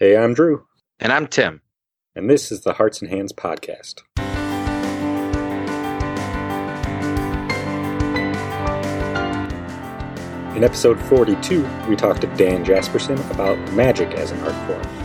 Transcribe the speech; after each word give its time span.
Hey, 0.00 0.16
I'm 0.16 0.32
Drew. 0.32 0.64
And 1.00 1.12
I'm 1.12 1.26
Tim. 1.26 1.60
And 2.14 2.30
this 2.30 2.52
is 2.52 2.60
the 2.60 2.74
Hearts 2.74 3.02
and 3.02 3.10
Hands 3.10 3.32
Podcast. 3.32 4.02
In 10.56 10.62
episode 10.62 11.00
42, 11.00 11.68
we 11.88 11.96
talked 11.96 12.20
to 12.20 12.28
Dan 12.36 12.64
Jasperson 12.64 13.18
about 13.32 13.58
magic 13.72 14.12
as 14.12 14.30
an 14.30 14.38
art 14.42 14.54
form. 14.68 14.97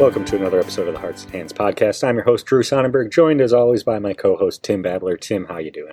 Welcome 0.00 0.24
to 0.24 0.36
another 0.36 0.58
episode 0.58 0.88
of 0.88 0.94
the 0.94 1.00
Hearts 1.00 1.24
and 1.24 1.34
Hands 1.34 1.52
podcast. 1.52 2.02
I'm 2.02 2.14
your 2.14 2.24
host 2.24 2.46
Drew 2.46 2.62
Sonnenberg, 2.62 3.12
joined 3.12 3.42
as 3.42 3.52
always 3.52 3.84
by 3.84 3.98
my 3.98 4.14
co-host 4.14 4.62
Tim 4.62 4.80
Babler. 4.80 5.18
Tim, 5.18 5.44
how 5.44 5.58
you 5.58 5.70
doing? 5.70 5.92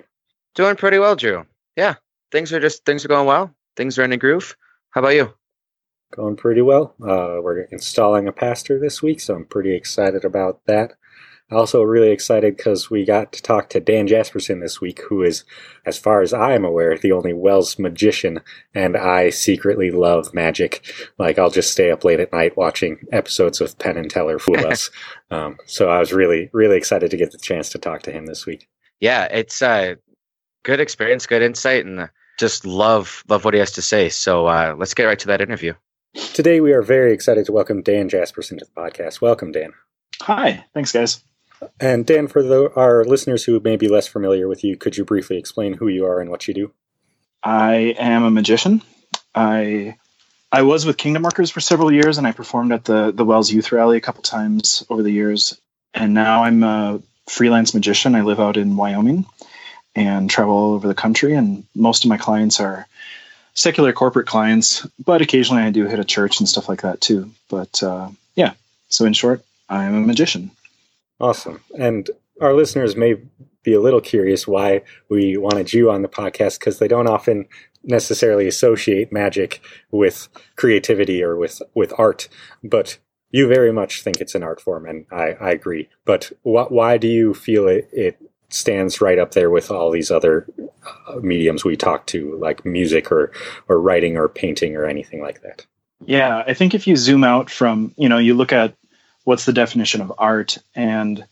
Doing 0.54 0.76
pretty 0.76 0.98
well, 0.98 1.14
Drew. 1.14 1.44
Yeah, 1.76 1.96
things 2.32 2.50
are 2.54 2.58
just 2.58 2.86
things 2.86 3.04
are 3.04 3.08
going 3.08 3.26
well. 3.26 3.54
Things 3.76 3.98
are 3.98 4.04
in 4.04 4.12
a 4.12 4.16
groove. 4.16 4.56
How 4.92 5.02
about 5.02 5.14
you? 5.14 5.34
Going 6.10 6.36
pretty 6.36 6.62
well. 6.62 6.94
Uh, 7.02 7.36
we're 7.42 7.64
installing 7.64 8.26
a 8.26 8.32
pastor 8.32 8.80
this 8.80 9.02
week, 9.02 9.20
so 9.20 9.34
I'm 9.34 9.44
pretty 9.44 9.76
excited 9.76 10.24
about 10.24 10.62
that. 10.64 10.94
Also, 11.50 11.82
really 11.82 12.10
excited 12.10 12.58
because 12.58 12.90
we 12.90 13.06
got 13.06 13.32
to 13.32 13.42
talk 13.42 13.70
to 13.70 13.80
Dan 13.80 14.06
Jasperson 14.06 14.60
this 14.60 14.82
week, 14.82 15.00
who 15.08 15.22
is, 15.22 15.44
as 15.86 15.98
far 15.98 16.20
as 16.20 16.34
I 16.34 16.52
am 16.52 16.62
aware, 16.62 16.98
the 16.98 17.12
only 17.12 17.32
WELS 17.32 17.78
magician, 17.78 18.40
and 18.74 18.98
I 18.98 19.30
secretly 19.30 19.90
love 19.90 20.34
magic. 20.34 20.84
Like, 21.16 21.38
I'll 21.38 21.48
just 21.48 21.72
stay 21.72 21.90
up 21.90 22.04
late 22.04 22.20
at 22.20 22.34
night 22.34 22.58
watching 22.58 22.98
episodes 23.12 23.62
of 23.62 23.78
Penn 23.78 23.96
and 23.96 24.10
Teller 24.10 24.38
fool 24.38 24.66
us. 24.66 24.90
um, 25.30 25.56
so 25.64 25.88
I 25.88 25.98
was 25.98 26.12
really, 26.12 26.50
really 26.52 26.76
excited 26.76 27.10
to 27.10 27.16
get 27.16 27.32
the 27.32 27.38
chance 27.38 27.70
to 27.70 27.78
talk 27.78 28.02
to 28.02 28.12
him 28.12 28.26
this 28.26 28.44
week. 28.44 28.68
Yeah, 29.00 29.24
it's 29.24 29.62
a 29.62 29.96
good 30.64 30.80
experience, 30.80 31.26
good 31.26 31.40
insight, 31.40 31.86
and 31.86 32.10
just 32.38 32.66
love 32.66 33.24
love 33.26 33.46
what 33.46 33.54
he 33.54 33.60
has 33.60 33.72
to 33.72 33.82
say. 33.82 34.10
So 34.10 34.46
uh, 34.46 34.74
let's 34.76 34.92
get 34.92 35.04
right 35.04 35.18
to 35.20 35.28
that 35.28 35.40
interview. 35.40 35.72
Today, 36.34 36.60
we 36.60 36.72
are 36.72 36.82
very 36.82 37.14
excited 37.14 37.46
to 37.46 37.52
welcome 37.52 37.80
Dan 37.80 38.10
Jasperson 38.10 38.58
to 38.58 38.66
the 38.66 38.80
podcast. 38.80 39.22
Welcome, 39.22 39.52
Dan. 39.52 39.72
Hi, 40.22 40.66
thanks, 40.74 40.92
guys. 40.92 41.24
And 41.80 42.06
Dan, 42.06 42.28
for 42.28 42.42
the, 42.42 42.72
our 42.74 43.04
listeners 43.04 43.44
who 43.44 43.58
may 43.60 43.76
be 43.76 43.88
less 43.88 44.06
familiar 44.06 44.48
with 44.48 44.64
you, 44.64 44.76
could 44.76 44.96
you 44.96 45.04
briefly 45.04 45.38
explain 45.38 45.74
who 45.74 45.88
you 45.88 46.06
are 46.06 46.20
and 46.20 46.30
what 46.30 46.46
you 46.46 46.54
do? 46.54 46.72
I 47.42 47.94
am 47.98 48.24
a 48.24 48.30
magician. 48.30 48.82
I 49.34 49.96
I 50.50 50.62
was 50.62 50.86
with 50.86 50.96
Kingdom 50.96 51.24
Workers 51.24 51.50
for 51.50 51.60
several 51.60 51.92
years, 51.92 52.18
and 52.18 52.26
I 52.26 52.32
performed 52.32 52.72
at 52.72 52.84
the 52.84 53.12
the 53.12 53.24
WELS 53.24 53.52
Youth 53.52 53.70
Rally 53.72 53.96
a 53.96 54.00
couple 54.00 54.22
times 54.22 54.84
over 54.88 55.02
the 55.02 55.12
years. 55.12 55.60
And 55.94 56.14
now 56.14 56.44
I'm 56.44 56.62
a 56.62 57.00
freelance 57.28 57.74
magician. 57.74 58.14
I 58.14 58.22
live 58.22 58.40
out 58.40 58.56
in 58.56 58.76
Wyoming 58.76 59.26
and 59.94 60.30
travel 60.30 60.54
all 60.54 60.74
over 60.74 60.88
the 60.88 60.94
country. 60.94 61.34
And 61.34 61.64
most 61.74 62.04
of 62.04 62.08
my 62.08 62.16
clients 62.16 62.60
are 62.60 62.86
secular 63.54 63.92
corporate 63.92 64.26
clients, 64.26 64.86
but 65.04 65.20
occasionally 65.22 65.62
I 65.62 65.70
do 65.70 65.86
hit 65.86 65.98
a 65.98 66.04
church 66.04 66.38
and 66.38 66.48
stuff 66.48 66.68
like 66.68 66.82
that 66.82 67.00
too. 67.00 67.30
But 67.48 67.82
uh, 67.82 68.10
yeah, 68.36 68.52
so 68.88 69.04
in 69.04 69.12
short, 69.12 69.44
I'm 69.68 69.94
a 69.94 70.00
magician. 70.00 70.50
Awesome. 71.20 71.60
And 71.78 72.10
our 72.40 72.54
listeners 72.54 72.96
may 72.96 73.16
be 73.62 73.74
a 73.74 73.80
little 73.80 74.00
curious 74.00 74.46
why 74.46 74.82
we 75.08 75.36
wanted 75.36 75.72
you 75.72 75.90
on 75.90 76.02
the 76.02 76.08
podcast 76.08 76.58
because 76.58 76.78
they 76.78 76.88
don't 76.88 77.08
often 77.08 77.46
necessarily 77.84 78.46
associate 78.46 79.12
magic 79.12 79.60
with 79.90 80.28
creativity 80.56 81.22
or 81.22 81.36
with, 81.36 81.60
with 81.74 81.92
art, 81.98 82.28
but 82.62 82.98
you 83.30 83.46
very 83.46 83.72
much 83.72 84.02
think 84.02 84.20
it's 84.20 84.34
an 84.34 84.42
art 84.42 84.60
form, 84.60 84.86
and 84.86 85.04
I, 85.10 85.36
I 85.40 85.50
agree. 85.50 85.88
But 86.04 86.32
wh- 86.42 86.70
why 86.70 86.96
do 86.96 87.08
you 87.08 87.34
feel 87.34 87.68
it, 87.68 87.88
it 87.92 88.18
stands 88.48 89.00
right 89.00 89.18
up 89.18 89.32
there 89.32 89.50
with 89.50 89.70
all 89.70 89.90
these 89.90 90.10
other 90.10 90.46
uh, 91.08 91.16
mediums 91.16 91.64
we 91.64 91.76
talk 91.76 92.06
to, 92.06 92.36
like 92.38 92.64
music 92.64 93.12
or, 93.12 93.30
or 93.68 93.80
writing 93.80 94.16
or 94.16 94.28
painting 94.28 94.76
or 94.76 94.86
anything 94.86 95.20
like 95.20 95.42
that? 95.42 95.66
Yeah, 96.06 96.42
I 96.46 96.54
think 96.54 96.74
if 96.74 96.86
you 96.86 96.96
zoom 96.96 97.24
out 97.24 97.50
from, 97.50 97.92
you 97.96 98.08
know, 98.08 98.18
you 98.18 98.34
look 98.34 98.52
at 98.52 98.74
what's 99.28 99.44
the 99.44 99.52
definition 99.52 100.00
of 100.00 100.10
art? 100.16 100.56
And 100.74 101.22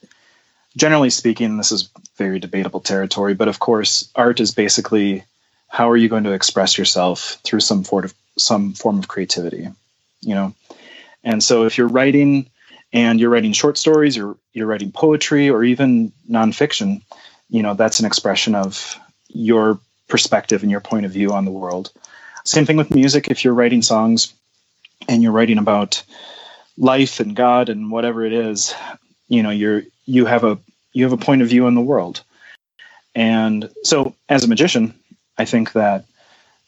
generally 0.77 1.09
speaking, 1.09 1.57
this 1.57 1.73
is 1.73 1.89
very 2.19 2.39
debatable 2.39 2.81
territory, 2.81 3.33
but 3.33 3.49
of 3.49 3.59
course, 3.59 4.11
art 4.15 4.39
is 4.39 4.53
basically 4.53 5.25
how 5.69 5.89
are 5.89 5.97
you 5.97 6.11
going 6.11 6.25
to 6.25 6.33
express 6.33 6.77
yourself 6.77 7.39
through 7.43 7.61
some 7.61 7.84
form 7.84 8.05
of 8.05 8.15
some 8.37 8.75
form 8.75 8.99
of 8.99 9.09
creativity, 9.09 9.69
you 10.21 10.34
know? 10.34 10.55
And 11.25 11.43
so 11.43 11.65
if 11.65 11.79
you're 11.79 11.89
writing 11.89 12.51
and 12.93 13.19
you're 13.19 13.31
writing 13.31 13.55
short 13.55 13.79
stories 13.79 14.19
or 14.19 14.37
you're 14.53 14.67
writing 14.67 14.93
poetry 14.93 15.49
or 15.49 15.65
even 15.65 16.13
nonfiction, 16.31 17.01
you 17.49 17.63
know, 17.63 17.73
that's 17.73 17.99
an 17.99 18.05
expression 18.05 18.55
of 18.55 19.01
your 19.28 19.81
perspective 20.07 20.61
and 20.61 20.71
your 20.71 20.83
point 20.83 21.07
of 21.07 21.13
view 21.13 21.33
on 21.33 21.47
the 21.47 21.51
world. 21.51 21.91
Same 22.45 22.67
thing 22.67 22.77
with 22.77 22.95
music. 22.95 23.28
If 23.28 23.43
you're 23.43 23.55
writing 23.55 23.81
songs 23.81 24.34
and 25.09 25.23
you're 25.23 25.33
writing 25.33 25.57
about 25.57 26.03
life 26.79 27.21
and 27.21 27.35
God 27.35 27.69
and 27.69 27.91
whatever 27.91 28.25
it 28.25 28.33
is, 28.33 28.75
you 29.29 29.43
know, 29.43 29.51
you're 29.51 29.83
you 30.05 30.27
have 30.27 30.45
a 30.45 30.59
you 30.93 31.05
have 31.05 31.13
a 31.13 31.23
point 31.25 31.43
of 31.43 31.49
view 31.49 31.67
on 31.67 31.75
the 31.75 31.81
world. 31.81 32.23
And 33.15 33.71
so 33.83 34.15
as 34.29 34.45
a 34.45 34.49
magician, 34.49 34.95
I 35.39 35.45
think 35.45 35.73
that 35.73 36.05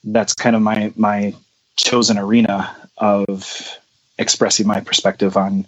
that's 0.04 0.34
kind 0.34 0.56
of 0.56 0.62
my 0.62 0.92
my 0.96 1.34
chosen 1.76 2.18
arena 2.18 2.74
of 2.96 3.78
expressing 4.18 4.66
my 4.66 4.80
perspective 4.80 5.36
on 5.36 5.66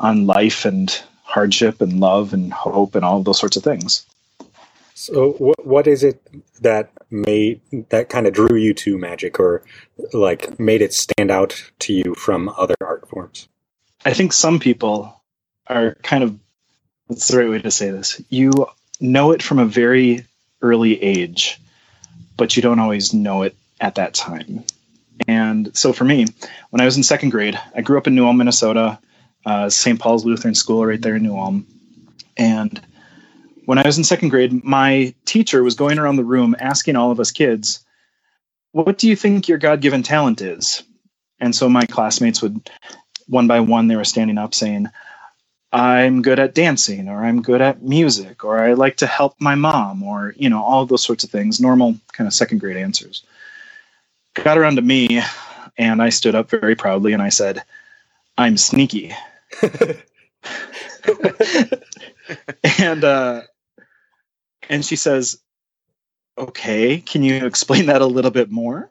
on 0.00 0.26
life 0.26 0.64
and 0.64 1.02
hardship 1.22 1.80
and 1.80 2.00
love 2.00 2.32
and 2.32 2.52
hope 2.52 2.94
and 2.94 3.04
all 3.04 3.22
those 3.22 3.38
sorts 3.38 3.56
of 3.56 3.62
things. 3.62 4.04
So 4.94 5.32
what 5.32 5.66
what 5.66 5.86
is 5.86 6.04
it 6.04 6.22
that 6.62 6.90
made 7.10 7.60
that 7.90 8.08
kind 8.08 8.26
of 8.26 8.32
drew 8.32 8.56
you 8.56 8.74
to 8.74 8.98
magic 8.98 9.38
or 9.38 9.62
like 10.12 10.58
made 10.58 10.82
it 10.82 10.92
stand 10.92 11.30
out 11.30 11.70
to 11.80 11.92
you 11.92 12.14
from 12.14 12.48
other 12.56 12.76
art 12.80 13.08
forms? 13.08 13.48
I 14.04 14.12
think 14.12 14.32
some 14.32 14.58
people 14.60 15.20
are 15.66 15.96
kind 16.02 16.22
of 16.22 16.38
what's 17.06 17.28
the 17.28 17.38
right 17.38 17.48
way 17.48 17.60
to 17.60 17.70
say 17.70 17.90
this? 17.90 18.20
You 18.28 18.66
know 19.00 19.32
it 19.32 19.42
from 19.42 19.58
a 19.58 19.64
very 19.64 20.26
early 20.62 21.02
age, 21.02 21.60
but 22.36 22.56
you 22.56 22.62
don't 22.62 22.78
always 22.78 23.12
know 23.14 23.42
it 23.42 23.56
at 23.80 23.96
that 23.96 24.14
time. 24.14 24.64
And 25.28 25.76
so 25.76 25.92
for 25.92 26.04
me, 26.04 26.26
when 26.70 26.80
I 26.80 26.84
was 26.84 26.96
in 26.96 27.02
second 27.02 27.30
grade, 27.30 27.58
I 27.74 27.82
grew 27.82 27.98
up 27.98 28.06
in 28.06 28.14
New 28.14 28.26
Ulm, 28.26 28.36
Minnesota, 28.36 28.98
uh, 29.46 29.68
St. 29.68 29.98
Paul's 29.98 30.24
Lutheran 30.24 30.54
School 30.54 30.84
right 30.84 31.00
there 31.00 31.16
in 31.16 31.22
New 31.22 31.36
Ulm. 31.36 31.66
And 32.36 32.80
when 33.64 33.78
I 33.78 33.86
was 33.86 33.96
in 33.96 34.04
second 34.04 34.30
grade, 34.30 34.64
my 34.64 35.14
teacher 35.24 35.62
was 35.62 35.74
going 35.74 35.98
around 35.98 36.16
the 36.16 36.24
room 36.24 36.56
asking 36.58 36.96
all 36.96 37.10
of 37.10 37.20
us 37.20 37.30
kids, 37.30 37.84
What 38.72 38.98
do 38.98 39.08
you 39.08 39.16
think 39.16 39.48
your 39.48 39.58
God 39.58 39.80
given 39.80 40.02
talent 40.02 40.40
is? 40.40 40.82
And 41.40 41.54
so 41.54 41.68
my 41.68 41.84
classmates 41.84 42.42
would 42.42 42.70
one 43.28 43.46
by 43.48 43.60
one 43.60 43.88
they 43.88 43.96
were 43.96 44.04
standing 44.04 44.38
up 44.38 44.54
saying 44.54 44.88
i'm 45.72 46.22
good 46.22 46.38
at 46.40 46.54
dancing 46.54 47.08
or 47.08 47.24
i'm 47.24 47.42
good 47.42 47.62
at 47.62 47.82
music 47.82 48.44
or 48.44 48.58
i 48.60 48.74
like 48.74 48.96
to 48.98 49.06
help 49.06 49.34
my 49.40 49.54
mom 49.56 50.02
or 50.02 50.34
you 50.38 50.48
know 50.50 50.62
all 50.62 50.86
those 50.86 51.04
sorts 51.04 51.24
of 51.24 51.30
things 51.30 51.60
normal 51.60 51.96
kind 52.12 52.28
of 52.28 52.34
second 52.34 52.58
grade 52.60 52.76
answers. 52.78 53.24
Got 54.34 54.58
around 54.58 54.76
to 54.76 54.82
me 54.82 55.22
and 55.78 56.02
i 56.02 56.10
stood 56.10 56.34
up 56.36 56.50
very 56.50 56.76
proudly 56.76 57.12
and 57.14 57.22
i 57.22 57.30
said 57.30 57.62
i'm 58.38 58.56
sneaky. 58.58 59.12
And 62.80 63.04
uh 63.04 63.42
and 64.70 64.84
she 64.84 64.96
says 64.96 65.40
okay 66.38 67.00
can 67.00 67.22
you 67.22 67.46
explain 67.46 67.86
that 67.86 68.02
a 68.02 68.06
little 68.06 68.30
bit 68.32 68.50
more? 68.50 68.90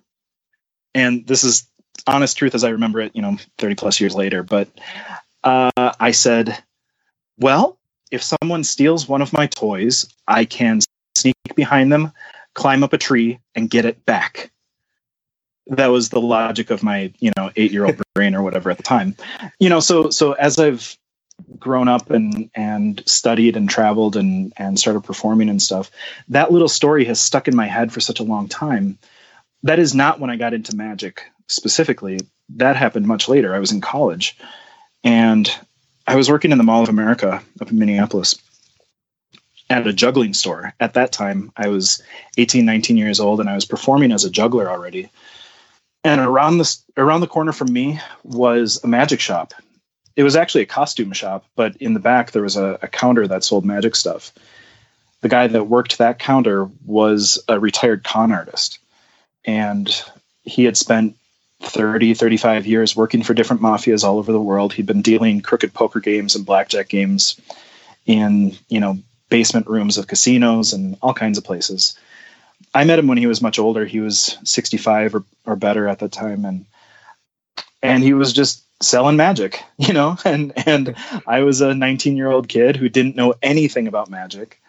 And 0.95 1.27
this 1.27 1.43
is 1.43 1.67
honest 2.07 2.37
truth 2.37 2.55
as 2.55 2.63
I 2.63 2.69
remember 2.69 3.01
it, 3.01 3.15
you 3.15 3.21
know, 3.21 3.37
30 3.57 3.75
plus 3.75 3.99
years 3.99 4.15
later. 4.15 4.43
But 4.43 4.69
uh, 5.43 5.71
I 5.99 6.11
said, 6.11 6.57
well, 7.37 7.77
if 8.11 8.23
someone 8.23 8.63
steals 8.63 9.07
one 9.07 9.21
of 9.21 9.33
my 9.33 9.47
toys, 9.47 10.07
I 10.27 10.45
can 10.45 10.81
sneak 11.17 11.35
behind 11.55 11.91
them, 11.91 12.11
climb 12.53 12.83
up 12.83 12.93
a 12.93 12.97
tree, 12.97 13.39
and 13.55 13.69
get 13.69 13.85
it 13.85 14.05
back. 14.05 14.51
That 15.67 15.87
was 15.87 16.09
the 16.09 16.21
logic 16.21 16.69
of 16.69 16.83
my, 16.83 17.13
you 17.19 17.31
know, 17.37 17.51
eight-year-old 17.55 18.01
brain 18.15 18.35
or 18.35 18.43
whatever 18.43 18.69
at 18.69 18.77
the 18.77 18.83
time. 18.83 19.15
You 19.59 19.69
know, 19.69 19.79
so 19.79 20.09
so 20.09 20.33
as 20.33 20.59
I've 20.59 20.97
grown 21.57 21.87
up 21.87 22.11
and 22.11 22.49
and 22.53 23.01
studied 23.05 23.55
and 23.57 23.69
traveled 23.69 24.17
and 24.17 24.53
and 24.57 24.77
started 24.77 25.01
performing 25.01 25.49
and 25.49 25.61
stuff, 25.61 25.89
that 26.29 26.51
little 26.51 26.67
story 26.67 27.05
has 27.05 27.19
stuck 27.19 27.47
in 27.47 27.55
my 27.55 27.65
head 27.65 27.91
for 27.91 28.01
such 28.01 28.19
a 28.19 28.23
long 28.23 28.49
time. 28.49 28.99
That 29.63 29.79
is 29.79 29.95
not 29.95 30.19
when 30.19 30.29
I 30.29 30.35
got 30.35 30.53
into 30.53 30.75
magic 30.75 31.23
specifically, 31.47 32.19
that 32.49 32.75
happened 32.75 33.07
much 33.07 33.29
later. 33.29 33.53
I 33.53 33.59
was 33.59 33.71
in 33.71 33.81
college 33.81 34.37
and 35.03 35.49
I 36.05 36.15
was 36.15 36.29
working 36.29 36.51
in 36.51 36.57
the 36.57 36.63
Mall 36.63 36.83
of 36.83 36.89
America 36.89 37.41
up 37.61 37.71
in 37.71 37.79
Minneapolis 37.79 38.35
at 39.69 39.87
a 39.87 39.93
juggling 39.93 40.33
store. 40.33 40.73
At 40.79 40.95
that 40.95 41.11
time, 41.11 41.51
I 41.55 41.69
was 41.69 42.01
18, 42.37 42.65
19 42.65 42.97
years 42.97 43.19
old 43.19 43.39
and 43.39 43.49
I 43.49 43.55
was 43.55 43.65
performing 43.65 44.11
as 44.11 44.25
a 44.25 44.29
juggler 44.29 44.69
already. 44.69 45.09
And 46.03 46.19
around 46.19 46.57
the 46.57 46.77
around 46.97 47.21
the 47.21 47.27
corner 47.27 47.53
from 47.53 47.71
me 47.71 47.99
was 48.23 48.83
a 48.83 48.87
magic 48.87 49.19
shop. 49.21 49.53
it 50.15 50.23
was 50.23 50.35
actually 50.35 50.61
a 50.61 50.67
costume 50.67 51.11
shop, 51.13 51.45
but 51.55 51.75
in 51.77 51.93
the 51.93 51.99
back 51.99 52.31
there 52.31 52.43
was 52.43 52.57
a, 52.57 52.77
a 52.81 52.87
counter 52.87 53.27
that 53.27 53.43
sold 53.43 53.65
magic 53.65 53.95
stuff. 53.95 54.31
The 55.21 55.29
guy 55.29 55.47
that 55.47 55.69
worked 55.69 55.97
that 55.97 56.19
counter 56.19 56.69
was 56.85 57.41
a 57.47 57.59
retired 57.59 58.03
con 58.03 58.31
artist, 58.31 58.79
and 59.45 59.89
he 60.43 60.65
had 60.65 60.75
spent 60.77 61.15
30, 61.63 62.13
35 62.13 62.67
years 62.67 62.95
working 62.95 63.23
for 63.23 63.33
different 63.33 63.61
mafias 63.61 64.03
all 64.03 64.17
over 64.17 64.31
the 64.31 64.39
world. 64.39 64.73
He'd 64.73 64.85
been 64.85 65.01
dealing 65.01 65.41
crooked 65.41 65.73
poker 65.73 65.99
games 65.99 66.35
and 66.35 66.45
blackjack 66.45 66.89
games 66.89 67.39
in, 68.05 68.55
you 68.67 68.79
know, 68.79 68.99
basement 69.29 69.67
rooms 69.67 69.97
of 69.97 70.07
casinos 70.07 70.73
and 70.73 70.97
all 71.01 71.13
kinds 71.13 71.37
of 71.37 71.43
places. 71.43 71.97
I 72.73 72.83
met 72.83 72.99
him 72.99 73.07
when 73.07 73.17
he 73.17 73.27
was 73.27 73.41
much 73.41 73.59
older. 73.59 73.85
He 73.85 73.99
was 73.99 74.37
65 74.43 75.15
or, 75.15 75.23
or 75.45 75.55
better 75.55 75.87
at 75.87 75.99
the 75.99 76.09
time. 76.09 76.45
And, 76.45 76.65
and 77.81 78.03
he 78.03 78.13
was 78.13 78.33
just 78.33 78.63
selling 78.81 79.15
magic, 79.15 79.63
you 79.77 79.93
know, 79.93 80.17
and, 80.25 80.53
and 80.67 80.95
I 81.25 81.41
was 81.41 81.61
a 81.61 81.73
19 81.73 82.17
year 82.17 82.29
old 82.29 82.47
kid 82.47 82.75
who 82.75 82.89
didn't 82.89 83.15
know 83.15 83.35
anything 83.41 83.87
about 83.87 84.09
magic. 84.09 84.59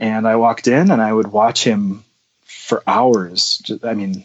And 0.00 0.28
I 0.28 0.36
walked 0.36 0.68
in 0.68 0.90
and 0.90 1.02
I 1.02 1.12
would 1.12 1.28
watch 1.28 1.64
him 1.64 2.04
for 2.44 2.82
hours. 2.86 3.62
I 3.82 3.94
mean, 3.94 4.24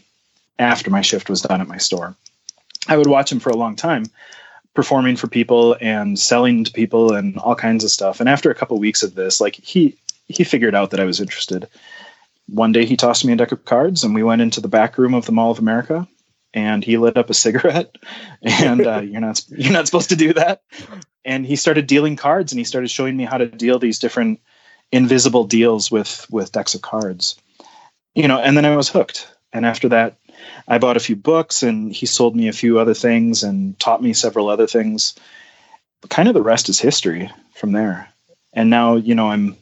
after 0.60 0.90
my 0.90 1.02
shift 1.02 1.30
was 1.30 1.42
done 1.42 1.62
at 1.62 1.68
my 1.68 1.78
store. 1.78 2.16
I 2.88 2.98
would 2.98 3.08
watch 3.08 3.32
him 3.32 3.40
for 3.40 3.50
a 3.50 3.58
long 3.58 3.76
time 3.76 4.06
performing 4.74 5.16
for 5.16 5.28
people 5.28 5.78
and 5.80 6.18
selling 6.18 6.64
to 6.64 6.72
people 6.72 7.14
and 7.14 7.38
all 7.38 7.56
kinds 7.56 7.84
of 7.84 7.92
stuff. 7.92 8.20
And 8.20 8.28
after 8.28 8.50
a 8.50 8.56
couple 8.56 8.78
weeks 8.80 9.04
of 9.04 9.16
this, 9.16 9.40
like 9.40 9.56
he 9.56 9.98
he 10.28 10.44
figured 10.44 10.74
out 10.74 10.92
that 10.92 11.00
I 11.00 11.06
was 11.06 11.20
interested. 11.20 11.68
One 12.48 12.72
day 12.72 12.86
he 12.86 12.98
tossed 12.98 13.26
me 13.26 13.34
a 13.34 13.36
deck 13.36 13.52
of 13.52 13.66
cards 13.66 14.04
and 14.04 14.16
we 14.16 14.24
went 14.24 14.42
into 14.42 14.62
the 14.62 14.68
back 14.68 14.98
room 14.98 15.14
of 15.14 15.26
the 15.26 15.32
Mall 15.32 15.52
of 15.52 15.60
America 15.60 16.08
and 16.54 16.84
he 16.84 16.98
lit 16.98 17.18
up 17.18 17.30
a 17.30 17.34
cigarette 17.46 17.96
and 18.42 18.86
uh, 18.86 19.02
you're 19.02 19.22
not 19.22 19.44
you're 19.50 19.74
not 19.74 19.86
supposed 19.86 20.10
to 20.10 20.16
do 20.16 20.34
that. 20.34 20.64
And 21.26 21.46
he 21.46 21.56
started 21.56 21.88
dealing 21.88 22.16
cards 22.16 22.52
and 22.52 22.60
he 22.60 22.66
started 22.66 22.90
showing 22.90 23.16
me 23.16 23.26
how 23.26 23.38
to 23.38 23.46
deal 23.46 23.80
these 23.80 24.00
different 24.00 24.40
invisible 24.92 25.44
deals 25.44 25.92
with 25.92 26.26
with 26.30 26.52
decks 26.52 26.76
of 26.76 26.82
cards. 26.82 27.36
You 28.16 28.28
know, 28.28 28.40
and 28.40 28.56
then 28.58 28.66
I 28.66 28.76
was 28.76 28.90
hooked. 28.90 29.28
And 29.54 29.66
after 29.66 29.90
that, 29.90 30.18
I 30.68 30.78
bought 30.78 30.98
a 30.98 31.01
few 31.01 31.16
books 31.16 31.63
and 31.63 31.92
he 31.92 32.06
sold 32.06 32.36
me 32.36 32.48
a 32.48 32.54
few 32.54 32.80
other 32.80 32.94
things 32.94 33.44
and 33.44 33.80
taught 33.80 34.01
me 34.01 34.13
several 34.13 34.50
other 34.50 34.68
things. 34.68 35.16
Kind 36.10 36.28
of 36.28 36.34
the 36.34 36.42
rest 36.42 36.69
is 36.69 36.80
history 36.80 37.31
from 37.56 37.72
there. 37.72 38.10
And 38.54 38.69
now, 38.69 38.95
you 38.95 39.16
know, 39.16 39.30
I'm 39.30 39.57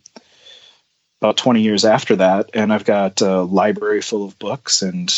about 1.21 1.37
20 1.37 1.61
years 1.61 1.85
after 1.85 2.15
that, 2.15 2.49
and 2.55 2.73
I've 2.73 2.83
got 2.83 3.21
a 3.21 3.41
library 3.41 4.01
full 4.01 4.25
of 4.25 4.39
books 4.39 4.81
and 4.81 5.13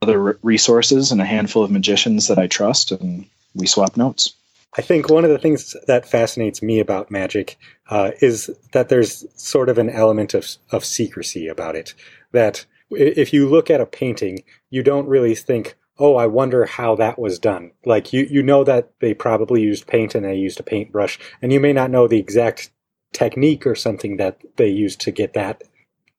other 0.00 0.38
resources 0.42 1.12
and 1.12 1.20
a 1.20 1.26
handful 1.26 1.62
of 1.62 1.70
magicians 1.70 2.28
that 2.28 2.38
I 2.38 2.46
trust, 2.46 2.92
and 2.92 3.26
we 3.54 3.66
swap 3.66 3.96
notes. 3.96 4.34
I 4.76 4.82
think 4.82 5.10
one 5.10 5.24
of 5.24 5.30
the 5.30 5.38
things 5.38 5.76
that 5.86 6.08
fascinates 6.08 6.62
me 6.62 6.78
about 6.78 7.10
magic 7.10 7.58
uh, 7.90 8.12
is 8.20 8.50
that 8.72 8.88
there's 8.88 9.26
sort 9.34 9.68
of 9.68 9.78
an 9.78 9.90
element 9.90 10.34
of, 10.34 10.46
of 10.70 10.84
secrecy 10.84 11.48
about 11.48 11.74
it. 11.74 11.94
That 12.32 12.64
if 12.90 13.32
you 13.32 13.48
look 13.48 13.70
at 13.70 13.80
a 13.80 13.86
painting, 13.86 14.42
you 14.70 14.82
don't 14.82 15.08
really 15.08 15.34
think, 15.34 15.76
oh, 15.98 16.16
I 16.16 16.26
wonder 16.26 16.64
how 16.64 16.94
that 16.96 17.18
was 17.18 17.38
done. 17.38 17.72
Like 17.84 18.12
you, 18.12 18.26
you 18.30 18.42
know 18.42 18.64
that 18.64 18.92
they 19.00 19.14
probably 19.14 19.62
used 19.62 19.86
paint 19.86 20.14
and 20.14 20.24
they 20.24 20.36
used 20.36 20.60
a 20.60 20.64
paintbrush, 20.64 21.18
and 21.42 21.52
you 21.52 21.60
may 21.60 21.72
not 21.72 21.90
know 21.90 22.06
the 22.08 22.18
exact 22.18 22.70
technique 23.12 23.66
or 23.66 23.74
something 23.74 24.16
that 24.18 24.40
they 24.56 24.68
used 24.68 25.00
to 25.00 25.10
get 25.10 25.34
that 25.34 25.64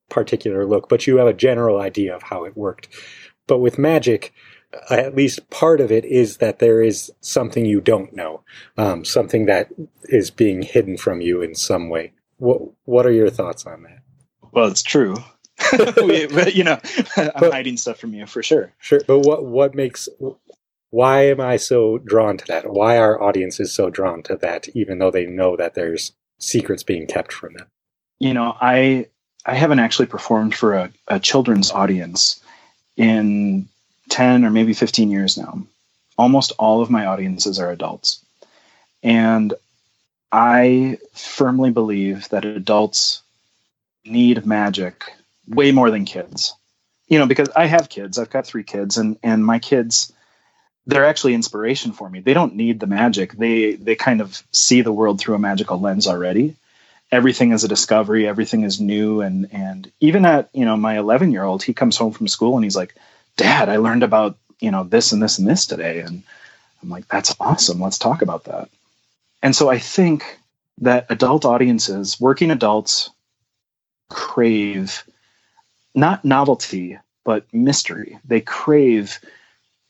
particular 0.09 0.65
look, 0.65 0.89
but 0.89 1.07
you 1.07 1.17
have 1.17 1.27
a 1.27 1.33
general 1.33 1.79
idea 1.79 2.15
of 2.15 2.23
how 2.23 2.43
it 2.43 2.57
worked. 2.57 2.89
But 3.47 3.59
with 3.59 3.77
magic, 3.77 4.33
at 4.89 5.15
least 5.15 5.49
part 5.49 5.81
of 5.81 5.91
it 5.91 6.05
is 6.05 6.37
that 6.37 6.59
there 6.59 6.81
is 6.81 7.11
something 7.21 7.65
you 7.65 7.81
don't 7.81 8.15
know, 8.15 8.43
um, 8.77 9.05
something 9.05 9.45
that 9.45 9.69
is 10.03 10.29
being 10.29 10.61
hidden 10.61 10.97
from 10.97 11.21
you 11.21 11.41
in 11.41 11.55
some 11.55 11.89
way. 11.89 12.13
What 12.37 12.61
What 12.85 13.05
are 13.05 13.11
your 13.11 13.29
thoughts 13.29 13.65
on 13.65 13.83
that? 13.83 13.99
Well, 14.51 14.67
it's 14.67 14.83
true. 14.83 15.15
we, 15.97 16.51
you 16.51 16.63
know, 16.63 16.79
I'm 17.17 17.31
but, 17.39 17.51
hiding 17.51 17.77
stuff 17.77 17.97
from 17.97 18.13
you 18.13 18.25
for 18.25 18.43
sure. 18.43 18.71
Sure, 18.79 19.01
but 19.07 19.19
what 19.19 19.45
what 19.45 19.75
makes 19.75 20.09
why 20.91 21.27
am 21.27 21.39
I 21.39 21.57
so 21.57 21.99
drawn 21.99 22.37
to 22.37 22.45
that? 22.47 22.71
Why 22.71 22.97
are 22.97 23.21
audiences 23.21 23.73
so 23.73 23.89
drawn 23.89 24.23
to 24.23 24.35
that, 24.37 24.67
even 24.69 24.99
though 24.99 25.11
they 25.11 25.25
know 25.25 25.55
that 25.55 25.75
there's 25.75 26.13
secrets 26.39 26.83
being 26.83 27.05
kept 27.05 27.31
from 27.31 27.53
them? 27.53 27.67
You 28.19 28.33
know, 28.33 28.55
I 28.59 29.07
I 29.45 29.55
haven't 29.55 29.79
actually 29.79 30.07
performed 30.07 30.55
for 30.55 30.73
a, 30.73 30.91
a 31.07 31.19
children's 31.19 31.71
audience 31.71 32.41
in 32.97 33.67
ten 34.09 34.43
or 34.45 34.49
maybe 34.49 34.73
fifteen 34.73 35.09
years 35.09 35.37
now. 35.37 35.61
Almost 36.17 36.51
all 36.59 36.81
of 36.81 36.89
my 36.89 37.05
audiences 37.05 37.59
are 37.59 37.71
adults, 37.71 38.23
and 39.03 39.53
I 40.31 40.97
firmly 41.13 41.71
believe 41.71 42.27
that 42.29 42.45
adults 42.45 43.21
need 44.05 44.45
magic 44.45 45.03
way 45.49 45.71
more 45.71 45.91
than 45.91 46.05
kids. 46.05 46.53
You 47.07 47.17
know, 47.17 47.25
because 47.25 47.49
I 47.55 47.65
have 47.65 47.89
kids. 47.89 48.19
I've 48.19 48.29
got 48.29 48.45
three 48.45 48.63
kids, 48.63 48.97
and 48.97 49.17
and 49.23 49.43
my 49.43 49.59
kids, 49.59 50.13
they're 50.85 51.05
actually 51.05 51.33
inspiration 51.33 51.91
for 51.91 52.07
me. 52.07 52.19
They 52.19 52.35
don't 52.35 52.55
need 52.55 52.79
the 52.79 52.87
magic. 52.87 53.33
They 53.33 53.73
they 53.75 53.95
kind 53.95 54.21
of 54.21 54.41
see 54.51 54.81
the 54.81 54.93
world 54.93 55.19
through 55.19 55.35
a 55.35 55.39
magical 55.39 55.79
lens 55.79 56.07
already. 56.07 56.55
Everything 57.11 57.51
is 57.51 57.63
a 57.63 57.67
discovery. 57.67 58.27
Everything 58.27 58.63
is 58.63 58.79
new, 58.79 59.21
and 59.21 59.47
and 59.51 59.91
even 59.99 60.23
at 60.25 60.49
you 60.53 60.65
know 60.65 60.77
my 60.77 60.99
11 60.99 61.31
year 61.31 61.43
old, 61.43 61.63
he 61.63 61.73
comes 61.73 61.97
home 61.97 62.13
from 62.13 62.27
school 62.27 62.55
and 62.55 62.63
he's 62.63 62.75
like, 62.75 62.93
"Dad, 63.35 63.69
I 63.69 63.77
learned 63.77 64.03
about 64.03 64.37
you 64.59 64.69
know 64.69 64.83
this 64.83 65.11
and 65.11 65.21
this 65.21 65.39
and 65.39 65.47
this 65.47 65.65
today," 65.65 66.01
and 66.01 66.21
I'm 66.83 66.89
like, 66.89 67.07
"That's 67.07 67.35
awesome. 67.39 67.81
Let's 67.81 67.97
talk 67.97 68.21
about 68.21 68.43
that." 68.43 68.69
And 69.41 69.55
so 69.55 69.67
I 69.67 69.79
think 69.79 70.39
that 70.81 71.07
adult 71.09 71.43
audiences, 71.43 72.19
working 72.19 72.51
adults, 72.51 73.09
crave 74.09 75.03
not 75.95 76.25
novelty, 76.25 76.97
but 77.23 77.45
mystery. 77.53 78.19
They 78.25 78.41
crave 78.41 79.19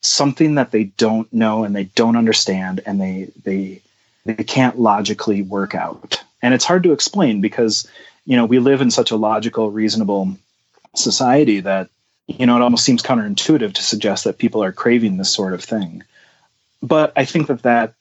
something 0.02 0.56
that 0.56 0.72
they 0.72 0.86
don't 0.86 1.32
know 1.34 1.64
and 1.64 1.76
they 1.76 1.86
don't 1.86 2.16
understand 2.16 2.82
and 2.86 3.00
they 3.00 3.30
they 3.44 3.82
they 4.26 4.44
can't 4.44 4.80
logically 4.80 5.42
work 5.42 5.76
out. 5.76 6.24
And 6.42 6.54
it's 6.54 6.66
hard 6.66 6.84
to 6.84 6.94
explain 6.94 7.42
because 7.42 7.88
you 8.26 8.38
know 8.38 8.46
we 8.46 8.60
live 8.60 8.82
in 8.82 8.92
such 8.92 9.12
a 9.12 9.18
logical, 9.18 9.72
reasonable 9.72 10.38
society 10.96 11.60
that 11.62 11.90
you 12.28 12.46
know 12.46 12.56
it 12.56 12.62
almost 12.62 12.86
seems 12.86 13.04
counterintuitive 13.04 13.74
to 13.74 13.84
suggest 13.84 14.24
that 14.24 14.38
people 14.38 14.64
are 14.64 14.72
craving 14.72 15.18
this 15.18 15.34
sort 15.34 15.54
of 15.54 15.64
thing. 15.64 16.04
But 16.82 17.12
I 17.16 17.26
think 17.26 17.48
that 17.48 17.64
that 17.64 17.94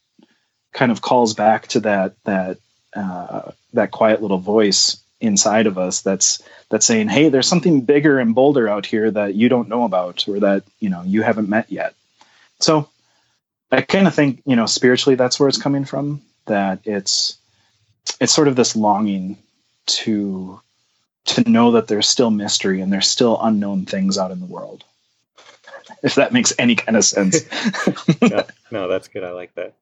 kind 0.72 0.92
of 0.92 1.00
calls 1.00 1.34
back 1.34 1.66
to 1.68 1.80
that 1.80 2.14
that 2.24 2.58
uh, 2.94 3.52
that 3.72 3.90
quiet 3.90 4.22
little 4.22 4.38
voice 4.38 5.02
inside 5.20 5.66
of 5.66 5.78
us 5.78 6.02
that's 6.02 6.42
that's 6.68 6.87
saying 6.87 7.08
hey 7.08 7.28
there's 7.28 7.48
something 7.48 7.80
bigger 7.80 8.20
and 8.20 8.34
bolder 8.34 8.68
out 8.68 8.87
here 8.87 9.10
that 9.10 9.34
you 9.34 9.48
don't 9.48 9.68
know 9.68 9.84
about 9.84 10.28
or 10.28 10.38
that 10.40 10.62
you 10.78 10.88
know 10.88 11.02
you 11.02 11.22
haven't 11.22 11.48
met 11.48 11.70
yet. 11.70 11.94
So 12.60 12.88
i 13.70 13.82
kind 13.82 14.06
of 14.06 14.14
think 14.14 14.42
you 14.46 14.56
know 14.56 14.66
spiritually 14.66 15.16
that's 15.16 15.38
where 15.38 15.48
it's 15.48 15.60
coming 15.60 15.84
from 15.84 16.22
that 16.46 16.80
it's 16.84 17.37
it's 18.20 18.32
sort 18.32 18.48
of 18.48 18.56
this 18.56 18.75
longing 18.76 19.37
to 19.87 20.60
to 21.25 21.48
know 21.50 21.72
that 21.72 21.88
there's 21.88 22.08
still 22.08 22.30
mystery 22.30 22.80
and 22.80 22.92
there's 22.92 23.10
still 23.10 23.38
unknown 23.42 23.84
things 23.84 24.16
out 24.16 24.30
in 24.30 24.40
the 24.40 24.46
world 24.46 24.84
if 26.02 26.14
that 26.14 26.32
makes 26.32 26.52
any 26.58 26.76
kind 26.76 26.96
of 26.96 27.04
sense. 27.04 27.42
No, 28.22 28.44
no 28.70 28.88
that's 28.88 29.08
good. 29.08 29.25
I 29.25 29.32
like 29.32 29.54
that 29.54 29.75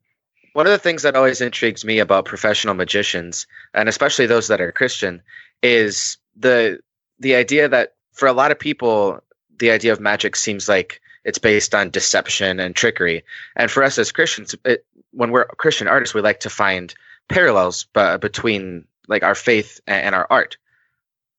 one 0.57 0.67
of 0.67 0.73
the 0.73 0.79
things 0.79 1.03
that 1.03 1.15
always 1.15 1.43
intrigues 1.43 1.85
me 1.85 1.99
about 1.99 2.25
professional 2.25 2.73
magicians, 2.73 3.47
and 3.75 3.91
especially 3.91 4.25
those 4.25 4.49
that 4.49 4.59
are 4.59 4.73
Christian, 4.73 5.21
is 5.63 6.17
the 6.35 6.81
the 7.19 7.35
idea 7.35 7.69
that 7.69 7.93
for 8.15 8.27
a 8.27 8.33
lot 8.33 8.51
of 8.51 8.59
people, 8.59 9.21
the 9.59 9.71
idea 9.71 9.93
of 9.93 10.01
magic 10.01 10.35
seems 10.35 10.67
like 10.67 11.03
it's 11.27 11.37
based 11.37 11.75
on 11.75 11.91
deception 11.91 12.59
and 12.59 12.75
trickery. 12.75 13.23
And 13.55 13.71
for 13.71 13.83
us 13.83 13.99
as 13.99 14.13
Christians, 14.13 14.55
it, 14.65 14.87
when 15.11 15.31
we're 15.31 15.45
Christian 15.45 15.89
artists, 15.89 16.15
we 16.15 16.23
like 16.23 16.41
to 16.41 16.49
find 16.49 16.95
parallels 17.29 17.85
b- 17.93 18.17
between 18.17 18.87
like 19.09 19.23
our 19.23 19.35
faith 19.35 19.79
and, 19.87 20.07
and 20.07 20.15
our 20.15 20.27
art. 20.31 20.57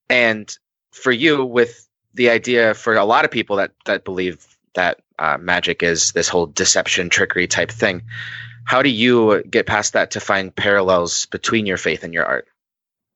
And 0.08 0.56
for 0.92 1.10
you, 1.10 1.44
with 1.44 1.88
the 2.14 2.30
idea 2.30 2.72
for 2.72 2.94
a 2.94 3.04
lot 3.04 3.24
of 3.24 3.32
people 3.32 3.56
that 3.56 3.72
that 3.84 4.04
believe 4.04 4.46
that 4.74 5.00
uh, 5.18 5.38
magic 5.38 5.82
is 5.82 6.12
this 6.12 6.28
whole 6.28 6.46
deception, 6.46 7.10
trickery 7.10 7.48
type 7.48 7.72
thing, 7.72 8.02
how 8.68 8.82
do 8.82 8.90
you 8.90 9.42
get 9.44 9.66
past 9.66 9.94
that 9.94 10.10
to 10.10 10.20
find 10.20 10.54
parallels 10.54 11.24
between 11.24 11.64
your 11.64 11.78
faith 11.78 12.04
and 12.04 12.12
your 12.12 12.26
art? 12.26 12.46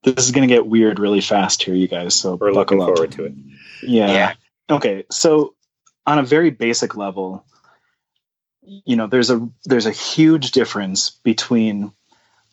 This 0.03 0.25
is 0.25 0.31
going 0.31 0.49
to 0.49 0.53
get 0.53 0.67
weird 0.67 0.99
really 0.99 1.21
fast 1.21 1.63
here, 1.63 1.75
you 1.75 1.89
guys. 1.89 2.15
So 2.15 2.37
we're 2.37 2.53
looking 2.53 2.81
up. 2.81 2.87
forward 2.87 3.13
to 3.13 3.27
it. 3.27 3.35
Yeah. 3.83 4.13
yeah. 4.13 4.35
Okay. 4.71 5.05
So 5.11 5.55
on 6.07 6.19
a 6.19 6.23
very 6.23 6.49
basic 6.49 6.97
level, 6.97 7.45
you 8.63 8.97
know, 8.97 9.09
there's 9.09 9.29
a 9.29 9.47
there's 9.67 9.85
a 9.85 9.91
huge 9.91 10.53
difference 10.53 11.11
between 11.11 11.93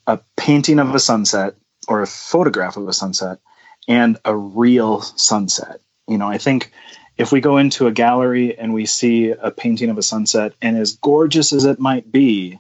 a 0.06 0.20
painting 0.36 0.80
of 0.80 0.94
a 0.94 1.00
sunset 1.00 1.56
or 1.88 2.02
a 2.02 2.08
photograph 2.08 2.76
of 2.76 2.86
a 2.86 2.94
sunset 2.94 3.40
and 3.88 4.18
a 4.26 4.36
real 4.36 5.00
sunset. 5.00 5.80
You 6.06 6.18
know, 6.18 6.28
I 6.28 6.38
think 6.38 6.74
if 7.18 7.32
we 7.32 7.40
go 7.40 7.60
into 7.60 7.88
a 7.88 7.94
gallery 7.94 8.60
and 8.60 8.74
we 8.74 8.86
see 8.86 9.30
a 9.30 9.52
painting 9.52 9.90
of 9.90 9.98
a 9.98 10.04
sunset 10.04 10.52
and 10.62 10.78
as 10.78 10.98
gorgeous 10.98 11.54
as 11.54 11.64
it 11.64 11.80
might 11.80 12.12
be, 12.12 12.60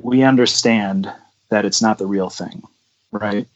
we 0.00 0.22
understand 0.22 1.12
that 1.50 1.64
it's 1.64 1.82
not 1.82 1.98
the 1.98 2.06
real 2.06 2.30
thing, 2.30 2.62
right? 3.10 3.46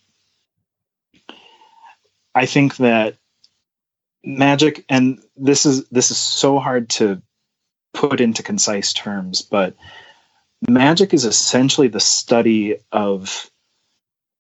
I 2.35 2.47
think 2.47 2.77
that 2.77 3.17
magic 4.23 4.85
and 4.89 5.21
this 5.37 5.67
is 5.67 5.89
this 5.89 6.11
is 6.11 6.19
so 6.19 6.59
hard 6.59 6.91
to 6.91 7.23
put 7.93 8.21
into 8.21 8.43
concise 8.43 8.93
terms, 8.93 9.43
but 9.43 9.75
magic 10.69 11.13
is 11.15 11.25
essentially 11.25 11.89
the 11.89 12.01
study 12.01 12.77
of 12.93 13.51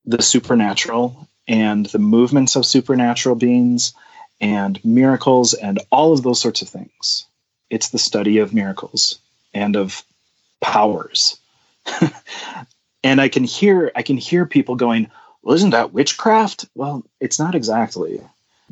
the 0.04 0.22
supernatural 0.22 1.28
and 1.48 1.86
the 1.86 1.98
movements 1.98 2.56
of 2.56 2.64
supernatural 2.66 3.34
beings 3.34 3.92
and 4.40 4.82
miracles 4.84 5.54
and 5.54 5.80
all 5.90 6.12
of 6.12 6.22
those 6.22 6.40
sorts 6.40 6.62
of 6.62 6.68
things. 6.68 7.26
It's 7.68 7.90
the 7.90 7.98
study 7.98 8.38
of 8.38 8.54
miracles 8.54 9.18
and 9.52 9.76
of 9.76 10.02
powers. 10.60 11.39
and 13.04 13.20
I 13.20 13.28
can 13.28 13.44
hear 13.44 13.90
I 13.94 14.02
can 14.02 14.16
hear 14.16 14.46
people 14.46 14.76
going, 14.76 15.10
"Well, 15.42 15.56
isn't 15.56 15.70
that 15.70 15.92
witchcraft?" 15.92 16.66
Well, 16.74 17.04
it's 17.20 17.38
not 17.38 17.54
exactly. 17.54 18.20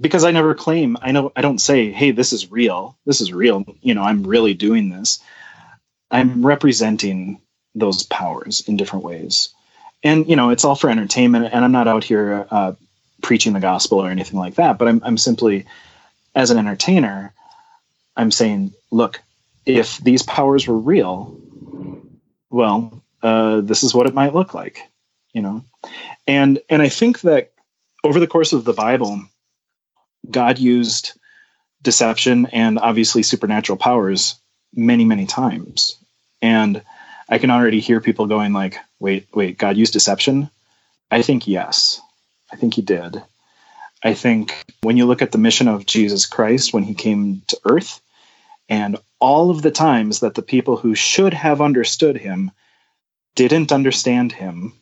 Because 0.00 0.24
I 0.24 0.30
never 0.30 0.54
claim, 0.54 0.96
I 1.02 1.10
know 1.12 1.32
I 1.34 1.42
don't 1.42 1.60
say, 1.60 1.90
"Hey, 1.90 2.12
this 2.12 2.32
is 2.32 2.50
real. 2.50 2.96
This 3.04 3.20
is 3.20 3.32
real. 3.32 3.64
You 3.80 3.94
know, 3.94 4.02
I'm 4.02 4.24
really 4.24 4.54
doing 4.54 4.88
this." 4.88 5.20
I'm 6.10 6.46
representing 6.46 7.40
those 7.74 8.02
powers 8.02 8.62
in 8.66 8.76
different 8.76 9.04
ways. 9.04 9.50
And 10.02 10.28
you 10.28 10.36
know, 10.36 10.50
it's 10.50 10.64
all 10.64 10.74
for 10.74 10.90
entertainment 10.90 11.50
and 11.52 11.64
I'm 11.64 11.72
not 11.72 11.88
out 11.88 12.04
here 12.04 12.46
uh, 12.50 12.72
preaching 13.22 13.52
the 13.52 13.60
gospel 13.60 13.98
or 13.98 14.10
anything 14.10 14.38
like 14.38 14.54
that, 14.54 14.78
but 14.78 14.88
I'm 14.88 15.02
I'm 15.04 15.18
simply 15.18 15.66
as 16.34 16.50
an 16.50 16.58
entertainer, 16.58 17.32
I'm 18.16 18.30
saying, 18.30 18.72
look, 18.90 19.20
if 19.66 19.98
these 19.98 20.22
powers 20.22 20.66
were 20.66 20.78
real, 20.78 21.36
well, 22.50 22.97
uh, 23.22 23.60
this 23.60 23.82
is 23.82 23.94
what 23.94 24.06
it 24.06 24.14
might 24.14 24.34
look 24.34 24.54
like, 24.54 24.82
you 25.32 25.42
know. 25.42 25.64
And 26.26 26.60
and 26.68 26.82
I 26.82 26.88
think 26.88 27.20
that 27.22 27.52
over 28.04 28.20
the 28.20 28.26
course 28.26 28.52
of 28.52 28.64
the 28.64 28.72
Bible, 28.72 29.22
God 30.30 30.58
used 30.58 31.18
deception 31.82 32.46
and 32.46 32.78
obviously 32.78 33.22
supernatural 33.22 33.78
powers 33.78 34.36
many 34.74 35.04
many 35.04 35.26
times, 35.26 35.96
and 36.42 36.82
I 37.28 37.38
can 37.38 37.50
already 37.50 37.80
hear 37.80 38.00
people 38.00 38.26
going 38.26 38.52
like, 38.52 38.78
"Wait, 39.00 39.28
wait, 39.32 39.58
God 39.58 39.76
used 39.76 39.92
deception." 39.92 40.50
I 41.10 41.22
think 41.22 41.48
yes, 41.48 42.00
I 42.52 42.56
think 42.56 42.74
He 42.74 42.82
did. 42.82 43.22
I 44.02 44.14
think 44.14 44.64
when 44.82 44.96
you 44.96 45.06
look 45.06 45.22
at 45.22 45.32
the 45.32 45.38
mission 45.38 45.66
of 45.66 45.86
Jesus 45.86 46.26
Christ 46.26 46.72
when 46.72 46.84
He 46.84 46.94
came 46.94 47.42
to 47.48 47.58
Earth, 47.64 48.00
and 48.68 48.98
all 49.18 49.50
of 49.50 49.62
the 49.62 49.70
times 49.70 50.20
that 50.20 50.34
the 50.34 50.42
people 50.42 50.76
who 50.76 50.94
should 50.94 51.34
have 51.34 51.60
understood 51.60 52.16
him 52.16 52.50
didn't 53.34 53.72
understand 53.72 54.32
him 54.32 54.74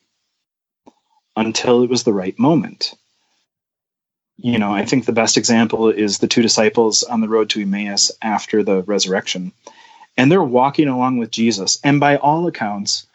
until 1.37 1.83
it 1.83 1.91
was 1.91 2.05
the 2.05 2.13
right 2.13 2.39
moment. 2.39 2.95
You 4.39 4.59
know, 4.59 4.73
I 4.73 4.85
think 4.85 5.05
the 5.05 5.13
best 5.13 5.37
example 5.39 5.89
is 5.89 6.19
the 6.19 6.29
two 6.29 6.43
disciples 6.43 7.03
on 7.03 7.21
the 7.21 7.29
road 7.29 7.51
to 7.51 7.63
Emmaus 7.63 8.13
after 8.21 8.63
the 8.63 8.83
resurrection. 8.83 9.53
And 10.17 10.31
they're 10.31 10.43
walking 10.43 10.89
along 10.89 11.19
with 11.19 11.31
Jesus. 11.31 11.79
And 11.83 12.01
by 12.01 12.17
all 12.17 12.47
accounts, 12.47 13.07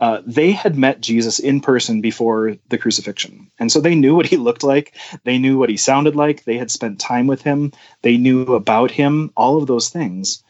uh, 0.00 0.20
they 0.26 0.52
had 0.52 0.76
met 0.76 1.00
Jesus 1.00 1.38
in 1.38 1.60
person 1.60 2.00
before 2.00 2.56
the 2.68 2.78
crucifixion. 2.78 3.50
And 3.58 3.70
so 3.70 3.80
they 3.80 3.94
knew 3.94 4.14
what 4.14 4.26
he 4.26 4.36
looked 4.36 4.62
like. 4.62 4.94
They 5.24 5.38
knew 5.38 5.56
what 5.58 5.70
he 5.70 5.76
sounded 5.76 6.14
like. 6.14 6.44
They 6.44 6.58
had 6.58 6.70
spent 6.70 7.00
time 7.00 7.26
with 7.26 7.42
him. 7.42 7.72
They 8.02 8.16
knew 8.16 8.54
about 8.54 8.90
him, 8.90 9.32
all 9.36 9.56
of 9.56 9.66
those 9.66 9.88
things. 9.88 10.42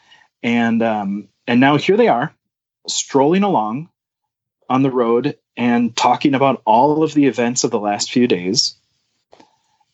And, 0.43 0.83
um, 0.83 1.29
and 1.47 1.61
now 1.61 1.77
here 1.77 1.97
they 1.97 2.09
are 2.09 2.35
strolling 2.89 3.43
along 3.43 3.91
on 4.69 4.83
the 4.83 4.91
road 4.91 5.37
and 5.57 5.95
talking 5.97 6.35
about 6.35 6.63
all 6.65 7.03
of 7.03 7.15
the 7.15 7.27
events 7.27 7.65
of 7.65 7.71
the 7.71 7.81
last 7.81 8.13
few 8.13 8.27
days. 8.27 8.75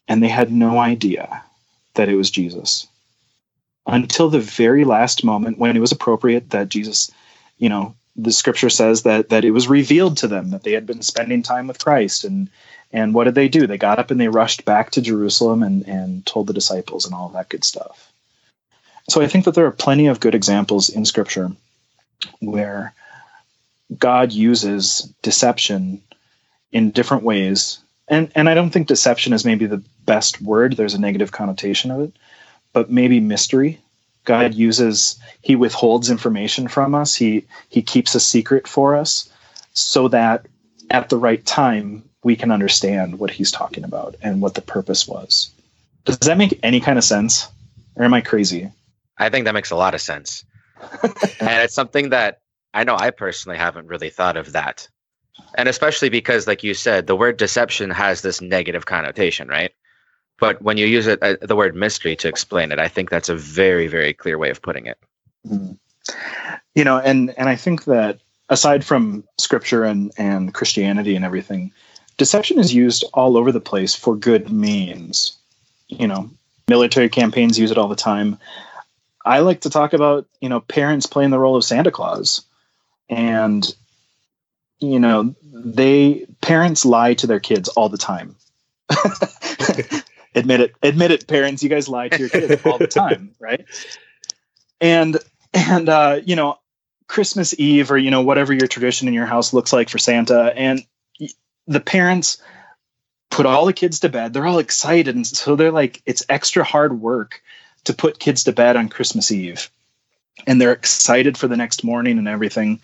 And 0.09 0.23
they 0.23 0.29
had 0.29 0.53
no 0.53 0.79
idea 0.79 1.43
that 1.95 2.09
it 2.09 2.17
was 2.17 2.31
Jesus 2.31 2.87
until 3.87 4.29
the 4.29 4.41
very 4.41 4.85
last 4.85 5.25
moment 5.25 5.59
when 5.59 5.77
it 5.77 5.81
was 5.81 5.93
appropriate 5.93 6.51
that 6.51 6.69
Jesus, 6.69 7.11
you 7.59 7.69
know, 7.69 7.95
the 8.15 8.33
scripture 8.33 8.71
says 8.71 9.03
that 9.03 9.31
that 9.31 9.45
it 9.45 9.53
was 9.53 9.69
revealed 9.69 10.19
to 10.19 10.29
them 10.29 10.51
that 10.51 10.63
they 10.65 10.73
had 10.73 10.87
been 10.87 11.03
spending 11.03 11.43
time 11.43 11.67
with 11.67 11.83
Christ 11.83 12.25
and 12.25 12.51
and 12.93 13.15
what 13.15 13.25
did 13.25 13.35
they 13.35 13.49
do? 13.49 13.67
They 13.67 13.79
got 13.79 13.99
up 13.99 14.11
and 14.11 14.21
they 14.21 14.29
rushed 14.29 14.67
back 14.67 14.91
to 14.91 15.01
Jerusalem 15.01 15.63
and 15.63 15.87
and 15.89 16.27
told 16.27 16.47
the 16.47 16.53
disciples 16.53 17.07
and 17.07 17.15
all 17.15 17.31
that 17.31 17.49
good 17.49 17.65
stuff. 17.65 18.13
So 19.09 19.23
I 19.23 19.27
think 19.27 19.47
that 19.47 19.55
there 19.55 19.67
are 19.67 19.73
plenty 19.73 20.07
of 20.07 20.21
good 20.21 20.35
examples 20.35 20.89
in 20.89 21.05
scripture 21.05 21.51
where 22.41 22.95
God 23.99 24.33
uses 24.33 25.13
deception 25.23 26.03
in 26.71 26.91
different 26.91 27.23
ways. 27.23 27.79
And 28.09 28.31
and 28.35 28.49
I 28.49 28.55
don't 28.55 28.71
think 28.71 28.87
deception 28.87 29.33
is 29.33 29.45
maybe 29.45 29.67
the 29.67 29.83
best 30.05 30.41
word. 30.41 30.77
There's 30.77 30.95
a 30.95 31.01
negative 31.01 31.33
connotation 31.33 31.91
of 31.91 32.01
it, 32.01 32.13
but 32.73 32.91
maybe 32.91 33.21
mystery 33.21 33.81
God 34.25 34.55
uses 34.55 35.19
he 35.41 35.57
withholds 35.57 36.11
information 36.11 36.69
from 36.69 36.95
us. 36.95 37.15
He 37.15 37.45
he 37.69 37.83
keeps 37.83 38.15
a 38.15 38.21
secret 38.21 38.69
for 38.69 38.97
us 38.97 39.29
so 39.73 40.09
that 40.09 40.47
at 40.91 41.09
the 41.09 41.17
right 41.17 41.45
time 41.45 42.05
we 42.23 42.37
can 42.37 42.53
understand 42.53 43.19
what 43.19 43.31
he's 43.31 43.51
talking 43.51 43.85
about 43.85 44.15
and 44.23 44.41
what 44.41 44.55
the 44.55 44.63
purpose 44.63 45.09
was. 45.09 45.51
Does 46.05 46.19
that 46.19 46.39
make 46.39 46.59
any 46.63 46.81
kind 46.81 46.99
of 46.99 47.05
sense? 47.05 47.49
Or 47.97 48.05
am 48.05 48.15
I 48.15 48.21
crazy? 48.21 48.71
I 49.19 49.29
think 49.29 49.45
that 49.45 49.55
makes 49.55 49.71
a 49.71 49.77
lot 49.77 49.95
of 49.95 50.01
sense. 50.01 50.45
and 51.03 51.63
it's 51.63 51.75
something 51.75 52.11
that 52.11 52.41
I 52.75 52.85
know 52.85 52.97
I 52.99 53.11
personally 53.11 53.59
haven't 53.59 53.89
really 53.89 54.11
thought 54.11 54.37
of 54.37 54.53
that. 54.53 54.89
And 55.55 55.69
especially 55.69 56.09
because 56.09 56.47
like 56.47 56.63
you 56.63 56.75
said, 56.75 57.07
the 57.07 57.17
word 57.17 57.37
deception 57.37 57.91
has 57.91 58.23
this 58.23 58.41
negative 58.41 58.87
connotation, 58.87 59.49
right? 59.49 59.73
but 60.43 60.61
when 60.61 60.77
you 60.77 60.87
use 60.87 61.07
it 61.07 61.23
uh, 61.23 61.37
the 61.41 61.55
word 61.55 61.77
mystery 61.77 62.17
to 62.17 62.29
explain 62.29 62.73
it 62.73 62.79
i 62.79 62.89
think 62.89 63.09
that's 63.09 63.29
a 63.29 63.37
very 63.37 63.87
very 63.87 64.13
clear 64.13 64.37
way 64.37 64.51
of 64.51 64.61
putting 64.61 64.87
it 64.87 64.99
mm-hmm. 65.47 65.73
you 66.75 66.85
know 66.85 66.99
and 66.99 67.33
and 67.39 67.49
i 67.49 67.57
think 67.57 67.85
that 67.85 68.21
aside 68.49 68.85
from 68.85 69.25
scripture 69.39 69.85
and 69.85 70.13
and 70.19 70.53
christianity 70.53 71.15
and 71.17 71.25
everything 71.25 71.73
deception 72.19 72.59
is 72.59 72.75
used 72.75 73.05
all 73.15 73.37
over 73.39 73.53
the 73.53 73.61
place 73.61 73.95
for 73.95 74.17
good 74.17 74.51
means 74.51 75.39
you 75.89 76.09
know 76.09 76.29
military 76.69 77.09
campaigns 77.09 77.59
use 77.59 77.71
it 77.71 77.79
all 77.79 77.89
the 77.89 77.97
time 77.97 78.37
i 79.25 79.39
like 79.39 79.61
to 79.61 79.71
talk 79.71 79.93
about 79.93 80.27
you 80.41 80.49
know 80.49 80.61
parents 80.61 81.07
playing 81.07 81.31
the 81.31 81.39
role 81.39 81.57
of 81.57 81.65
santa 81.65 81.91
claus 81.91 82.45
and 83.13 83.75
you 84.81 84.99
know 84.99 85.35
they 85.45 86.27
parents 86.41 86.85
lie 86.85 87.15
to 87.15 87.27
their 87.27 87.41
kids 87.41 87.69
all 87.69 87.89
the 87.89 87.99
time. 87.99 88.37
Admit 90.35 90.61
it 90.61 90.75
admit 90.83 91.11
it 91.11 91.27
parents 91.27 91.63
you 91.63 91.69
guys 91.69 91.91
lie 91.91 92.09
to 92.09 92.19
your 92.19 92.31
kids 92.31 92.65
all 92.65 92.79
the 92.79 92.87
time 92.87 93.35
right? 93.41 93.67
And 94.81 95.19
and 95.53 95.89
uh 95.89 96.21
you 96.25 96.37
know 96.37 96.59
christmas 97.07 97.55
eve 97.59 97.91
or 97.91 97.99
you 97.99 98.11
know 98.11 98.23
whatever 98.23 98.55
your 98.55 98.67
tradition 98.67 99.09
in 99.09 99.13
your 99.13 99.27
house 99.27 99.53
looks 99.53 99.71
like 99.71 99.91
for 99.91 99.99
santa 99.99 100.51
and 100.57 100.83
the 101.67 101.81
parents 101.81 102.41
put 103.31 103.45
all 103.45 103.67
the 103.67 103.75
kids 103.75 104.01
to 104.01 104.09
bed. 104.09 104.33
They're 104.33 104.47
all 104.47 104.59
excited 104.59 105.15
and 105.15 105.27
so 105.27 105.55
they're 105.55 105.71
like 105.71 106.01
it's 106.07 106.25
extra 106.31 106.65
hard 106.65 106.99
work 106.99 107.43
to 107.85 107.93
put 107.93 108.19
kids 108.19 108.45
to 108.45 108.53
bed 108.53 108.77
on 108.77 108.89
christmas 108.89 109.31
eve 109.31 109.71
and 110.47 110.61
they're 110.61 110.73
excited 110.73 111.37
for 111.37 111.49
the 111.49 111.57
next 111.57 111.85
morning 111.85 112.19
and 112.19 112.29
everything. 112.29 112.81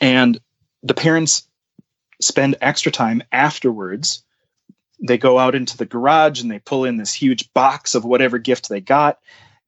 And 0.00 0.38
the 0.82 0.94
parents 0.94 1.46
spend 2.20 2.56
extra 2.60 2.92
time 2.92 3.22
afterwards. 3.32 4.22
They 5.06 5.18
go 5.18 5.38
out 5.38 5.54
into 5.54 5.76
the 5.76 5.86
garage 5.86 6.40
and 6.40 6.50
they 6.50 6.58
pull 6.58 6.84
in 6.84 6.96
this 6.96 7.12
huge 7.12 7.52
box 7.52 7.94
of 7.94 8.04
whatever 8.04 8.38
gift 8.38 8.68
they 8.68 8.80
got 8.80 9.18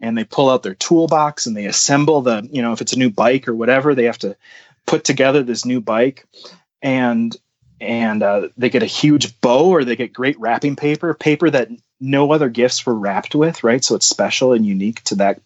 and 0.00 0.16
they 0.16 0.24
pull 0.24 0.50
out 0.50 0.62
their 0.62 0.74
toolbox 0.74 1.46
and 1.46 1.56
they 1.56 1.66
assemble 1.66 2.20
the 2.22 2.46
you 2.50 2.62
know 2.62 2.72
if 2.72 2.80
it's 2.80 2.92
a 2.92 2.98
new 2.98 3.10
bike 3.10 3.48
or 3.48 3.54
whatever 3.54 3.94
they 3.94 4.04
have 4.04 4.18
to 4.18 4.36
put 4.86 5.04
together 5.04 5.42
this 5.42 5.64
new 5.64 5.80
bike. 5.80 6.26
And 6.82 7.36
and 7.80 8.22
uh, 8.22 8.48
they 8.56 8.70
get 8.70 8.82
a 8.82 8.86
huge 8.86 9.38
bow 9.40 9.68
or 9.68 9.84
they 9.84 9.96
get 9.96 10.12
great 10.12 10.38
wrapping 10.40 10.76
paper 10.76 11.12
paper 11.12 11.50
that 11.50 11.68
no 12.00 12.32
other 12.32 12.48
gifts 12.48 12.86
were 12.86 12.94
wrapped 12.94 13.34
with 13.34 13.64
right? 13.64 13.84
So 13.84 13.94
it's 13.96 14.06
special 14.06 14.52
and 14.52 14.64
unique 14.64 15.02
to 15.04 15.16
that 15.16 15.40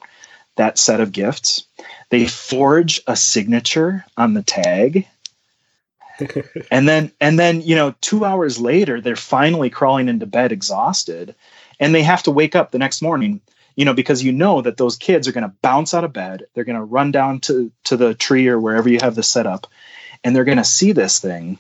that 0.60 0.78
set 0.78 1.00
of 1.00 1.10
gifts. 1.10 1.64
They 2.10 2.26
forge 2.26 3.00
a 3.06 3.16
signature 3.16 4.04
on 4.16 4.34
the 4.34 4.42
tag. 4.42 5.08
And 6.70 6.86
then 6.86 7.12
and 7.18 7.38
then 7.38 7.62
you 7.62 7.76
know 7.76 7.94
2 8.02 8.26
hours 8.26 8.60
later 8.60 9.00
they're 9.00 9.16
finally 9.16 9.70
crawling 9.70 10.10
into 10.10 10.26
bed 10.26 10.52
exhausted. 10.52 11.34
And 11.78 11.94
they 11.94 12.02
have 12.02 12.24
to 12.24 12.30
wake 12.30 12.54
up 12.54 12.70
the 12.70 12.78
next 12.78 13.00
morning 13.00 13.40
you 13.74 13.86
know 13.86 13.94
because 13.94 14.22
you 14.22 14.32
know 14.32 14.60
that 14.60 14.76
those 14.76 14.96
kids 14.96 15.26
are 15.26 15.32
going 15.32 15.48
to 15.48 15.56
bounce 15.62 15.94
out 15.94 16.04
of 16.04 16.12
bed. 16.12 16.44
They're 16.52 16.64
going 16.64 16.76
to 16.76 16.84
run 16.84 17.10
down 17.10 17.40
to 17.40 17.72
to 17.84 17.96
the 17.96 18.12
tree 18.12 18.48
or 18.48 18.60
wherever 18.60 18.90
you 18.90 18.98
have 19.00 19.14
the 19.14 19.22
setup 19.22 19.66
and 20.22 20.36
they're 20.36 20.44
going 20.44 20.58
to 20.58 20.64
see 20.64 20.92
this 20.92 21.20
thing. 21.20 21.58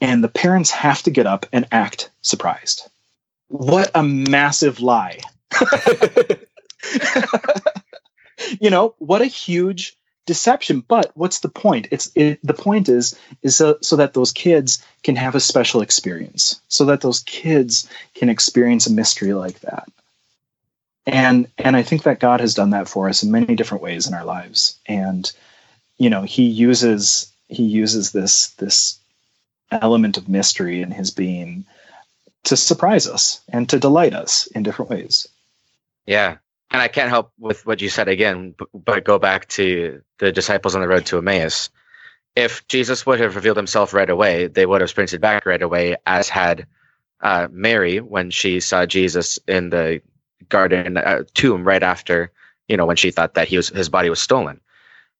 And 0.00 0.22
the 0.22 0.28
parents 0.28 0.70
have 0.70 1.02
to 1.02 1.10
get 1.10 1.26
up 1.26 1.46
and 1.52 1.66
act 1.72 2.10
surprised. 2.22 2.88
What 3.48 3.90
a 3.92 4.04
massive 4.04 4.78
lie 4.80 5.18
you 8.60 8.70
know 8.70 8.94
what 8.98 9.22
a 9.22 9.26
huge 9.26 9.96
deception. 10.28 10.80
But 10.86 11.10
what's 11.14 11.40
the 11.40 11.48
point? 11.48 11.88
It's 11.90 12.12
it, 12.14 12.38
the 12.44 12.54
point 12.54 12.88
is 12.90 13.18
is 13.42 13.56
so, 13.56 13.78
so 13.80 13.96
that 13.96 14.12
those 14.12 14.30
kids 14.30 14.84
can 15.02 15.16
have 15.16 15.34
a 15.34 15.40
special 15.40 15.80
experience. 15.80 16.60
So 16.68 16.84
that 16.84 17.00
those 17.00 17.20
kids 17.20 17.88
can 18.14 18.28
experience 18.28 18.86
a 18.86 18.92
mystery 18.92 19.32
like 19.32 19.58
that. 19.60 19.88
And 21.06 21.48
and 21.56 21.74
i 21.74 21.82
think 21.82 22.02
that 22.02 22.20
god 22.20 22.40
has 22.40 22.54
done 22.54 22.70
that 22.70 22.88
for 22.88 23.08
us 23.08 23.22
in 23.22 23.30
many 23.30 23.54
different 23.54 23.82
ways 23.82 24.06
in 24.06 24.14
our 24.14 24.26
lives. 24.26 24.78
And 24.86 25.30
you 25.96 26.10
know 26.10 26.22
he 26.22 26.44
uses 26.44 27.32
he 27.48 27.64
uses 27.64 28.12
this 28.12 28.48
this 28.58 28.98
element 29.70 30.18
of 30.18 30.28
mystery 30.28 30.82
in 30.82 30.90
his 30.90 31.10
being 31.10 31.64
to 32.44 32.56
surprise 32.56 33.06
us 33.08 33.40
and 33.48 33.66
to 33.70 33.78
delight 33.78 34.12
us 34.12 34.46
in 34.48 34.62
different 34.62 34.90
ways. 34.90 35.26
Yeah 36.04 36.36
and 36.70 36.82
I 36.82 36.88
can't 36.88 37.08
help 37.08 37.32
with 37.38 37.64
what 37.64 37.80
you 37.80 37.88
said 37.88 38.08
again, 38.08 38.54
but 38.74 39.04
go 39.04 39.18
back 39.18 39.48
to 39.48 40.02
the 40.18 40.32
disciples 40.32 40.74
on 40.74 40.80
the 40.80 40.88
road 40.88 41.06
to 41.06 41.18
Emmaus. 41.18 41.70
If 42.36 42.66
Jesus 42.68 43.06
would 43.06 43.20
have 43.20 43.36
revealed 43.36 43.56
himself 43.56 43.94
right 43.94 44.08
away, 44.08 44.46
they 44.46 44.66
would 44.66 44.80
have 44.80 44.90
sprinted 44.90 45.20
back 45.20 45.46
right 45.46 45.62
away, 45.62 45.96
as 46.06 46.28
had 46.28 46.66
uh, 47.20 47.48
Mary 47.50 48.00
when 48.00 48.30
she 48.30 48.60
saw 48.60 48.86
Jesus 48.86 49.38
in 49.48 49.70
the 49.70 50.00
garden 50.48 50.96
uh, 50.96 51.24
tomb 51.34 51.66
right 51.66 51.82
after, 51.82 52.30
you 52.68 52.76
know, 52.76 52.86
when 52.86 52.96
she 52.96 53.10
thought 53.10 53.34
that 53.34 53.48
he 53.48 53.56
was 53.56 53.68
his 53.70 53.88
body 53.88 54.10
was 54.10 54.20
stolen. 54.20 54.60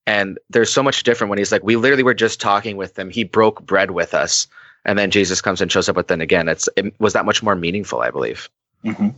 And 0.06 0.38
there's 0.48 0.72
so 0.72 0.82
much 0.82 1.02
different 1.02 1.28
when 1.28 1.38
he's 1.38 1.52
like, 1.52 1.62
we 1.62 1.76
literally 1.76 2.02
were 2.02 2.14
just 2.14 2.40
talking 2.40 2.76
with 2.76 2.98
him. 2.98 3.10
He 3.10 3.24
broke 3.24 3.62
bread 3.66 3.90
with 3.90 4.14
us, 4.14 4.46
and 4.84 4.98
then 4.98 5.10
Jesus 5.10 5.40
comes 5.40 5.60
and 5.60 5.72
shows 5.72 5.88
up 5.88 5.96
with 5.96 6.08
them 6.08 6.20
again. 6.20 6.48
It's 6.48 6.68
it 6.76 6.98
was 7.00 7.14
that 7.14 7.26
much 7.26 7.42
more 7.42 7.56
meaningful, 7.56 8.00
I 8.00 8.10
believe. 8.10 8.48
Mm-hmm. 8.84 9.08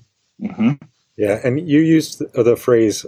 Mm-hmm. 0.47 0.71
Yeah, 1.21 1.39
and 1.45 1.69
you 1.69 1.81
used 1.81 2.23
the 2.33 2.57
phrase 2.57 3.05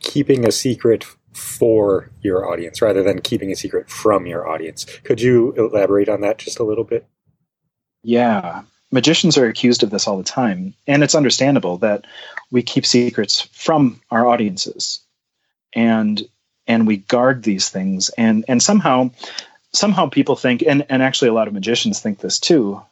keeping 0.00 0.48
a 0.48 0.50
secret 0.50 1.04
for 1.34 2.10
your 2.22 2.50
audience 2.50 2.80
rather 2.80 3.02
than 3.02 3.20
keeping 3.20 3.52
a 3.52 3.54
secret 3.54 3.90
from 3.90 4.26
your 4.26 4.48
audience. 4.48 4.86
Could 5.04 5.20
you 5.20 5.52
elaborate 5.58 6.08
on 6.08 6.22
that 6.22 6.38
just 6.38 6.58
a 6.58 6.64
little 6.64 6.84
bit? 6.84 7.06
Yeah. 8.02 8.62
Magicians 8.90 9.36
are 9.36 9.44
accused 9.44 9.82
of 9.82 9.90
this 9.90 10.08
all 10.08 10.16
the 10.16 10.24
time, 10.24 10.72
and 10.86 11.04
it's 11.04 11.14
understandable 11.14 11.76
that 11.76 12.06
we 12.50 12.62
keep 12.62 12.86
secrets 12.86 13.42
from 13.52 14.00
our 14.10 14.26
audiences. 14.26 15.00
And 15.74 16.22
and 16.66 16.86
we 16.86 16.96
guard 16.96 17.42
these 17.42 17.68
things 17.68 18.08
and 18.16 18.42
and 18.48 18.62
somehow 18.62 19.10
somehow 19.74 20.08
people 20.08 20.34
think 20.34 20.62
and 20.66 20.86
and 20.88 21.02
actually 21.02 21.28
a 21.28 21.34
lot 21.34 21.46
of 21.46 21.52
magicians 21.52 22.00
think 22.00 22.20
this 22.20 22.38
too. 22.38 22.82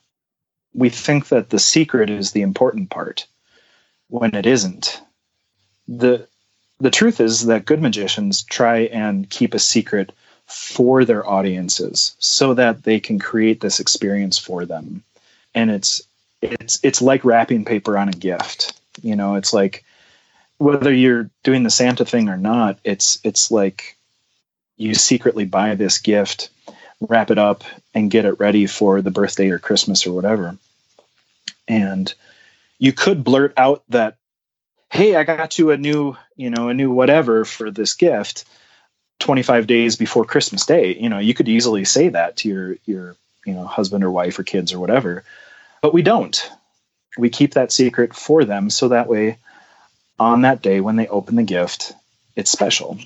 We 0.75 0.91
think 0.91 1.29
that 1.29 1.49
the 1.49 1.59
secret 1.59 2.11
is 2.11 2.33
the 2.33 2.43
important 2.43 2.91
part 2.91 3.27
when 4.09 4.35
it 4.35 4.47
isn't. 4.47 5.00
The 5.87 6.27
the 6.81 6.91
truth 6.91 7.21
is 7.21 7.47
that 7.47 7.65
good 7.65 7.83
magicians 7.83 8.43
try 8.43 8.81
and 8.81 9.29
keep 9.29 9.55
a 9.55 9.59
secret 9.59 10.12
for 10.47 11.05
their 11.05 11.29
audiences 11.29 12.15
so 12.19 12.55
that 12.55 12.83
they 12.85 13.00
can 13.00 13.19
create 13.19 13.61
this 13.61 13.81
experience 13.81 14.38
for 14.38 14.65
them. 14.65 15.03
And 15.55 15.71
it's 15.71 16.03
it's 16.41 16.79
it's 16.83 17.03
like 17.03 17.25
wrapping 17.25 17.65
paper 17.65 17.99
on 17.99 18.09
a 18.09 18.12
gift. 18.12 18.79
You 19.03 19.17
know, 19.17 19.35
it's 19.35 19.53
like 19.53 19.85
whether 20.59 20.93
you're 20.93 21.31
doing 21.43 21.62
the 21.62 21.71
Santa 21.71 22.05
thing 22.05 22.29
or 22.29 22.37
not, 22.37 22.79
it's 22.85 23.19
it's 23.25 23.50
like 23.50 23.97
you 24.77 24.95
secretly 24.95 25.45
buy 25.45 25.75
this 25.75 25.99
gift, 25.99 26.50
wrap 27.00 27.31
it 27.31 27.38
up, 27.38 27.65
and 27.95 28.11
get 28.11 28.25
it 28.25 28.38
ready 28.41 28.67
for 28.67 29.03
the 29.03 29.11
birthday 29.11 29.50
or 29.50 29.59
Christmas 29.59 30.07
or 30.07 30.12
whatever. 30.12 30.57
And 31.67 32.12
you 32.79 32.93
could 32.93 33.25
blurt 33.25 33.53
out 33.57 33.83
that 33.89 34.17
hey 34.91 35.15
i 35.17 35.25
got 35.25 35.59
you 35.59 35.71
a 35.71 35.77
new 35.77 36.17
you 36.37 36.51
know 36.51 36.69
a 36.69 36.75
new 36.75 36.91
whatever 36.91 37.45
for 37.45 37.71
this 37.71 37.95
gift 37.95 38.45
25 39.21 39.67
days 39.67 39.97
before 39.97 40.25
christmas 40.25 40.65
day. 40.65 40.97
You 40.97 41.09
know 41.09 41.19
you 41.19 41.35
could 41.35 41.49
easily 41.49 41.85
say 41.85 42.09
that 42.11 42.37
to 42.39 42.49
your 42.49 42.77
your 42.87 43.17
you 43.45 43.55
know 43.55 43.65
husband 43.65 44.05
or 44.05 44.11
wife 44.11 44.39
or 44.39 44.45
kids 44.45 44.73
or 44.73 44.79
whatever 44.79 45.25
but 45.81 45.95
we 45.95 46.03
don't. 46.03 46.51
We 47.17 47.31
keep 47.31 47.55
that 47.55 47.71
secret 47.71 48.15
for 48.15 48.45
them 48.45 48.69
so 48.69 48.89
that 48.89 49.09
way 49.09 49.39
on 50.19 50.43
that 50.43 50.61
day 50.61 50.81
when 50.81 50.97
they 50.97 51.07
open 51.07 51.37
the 51.37 51.43
gift 51.43 51.93
it's 52.37 52.51
special. 52.51 52.99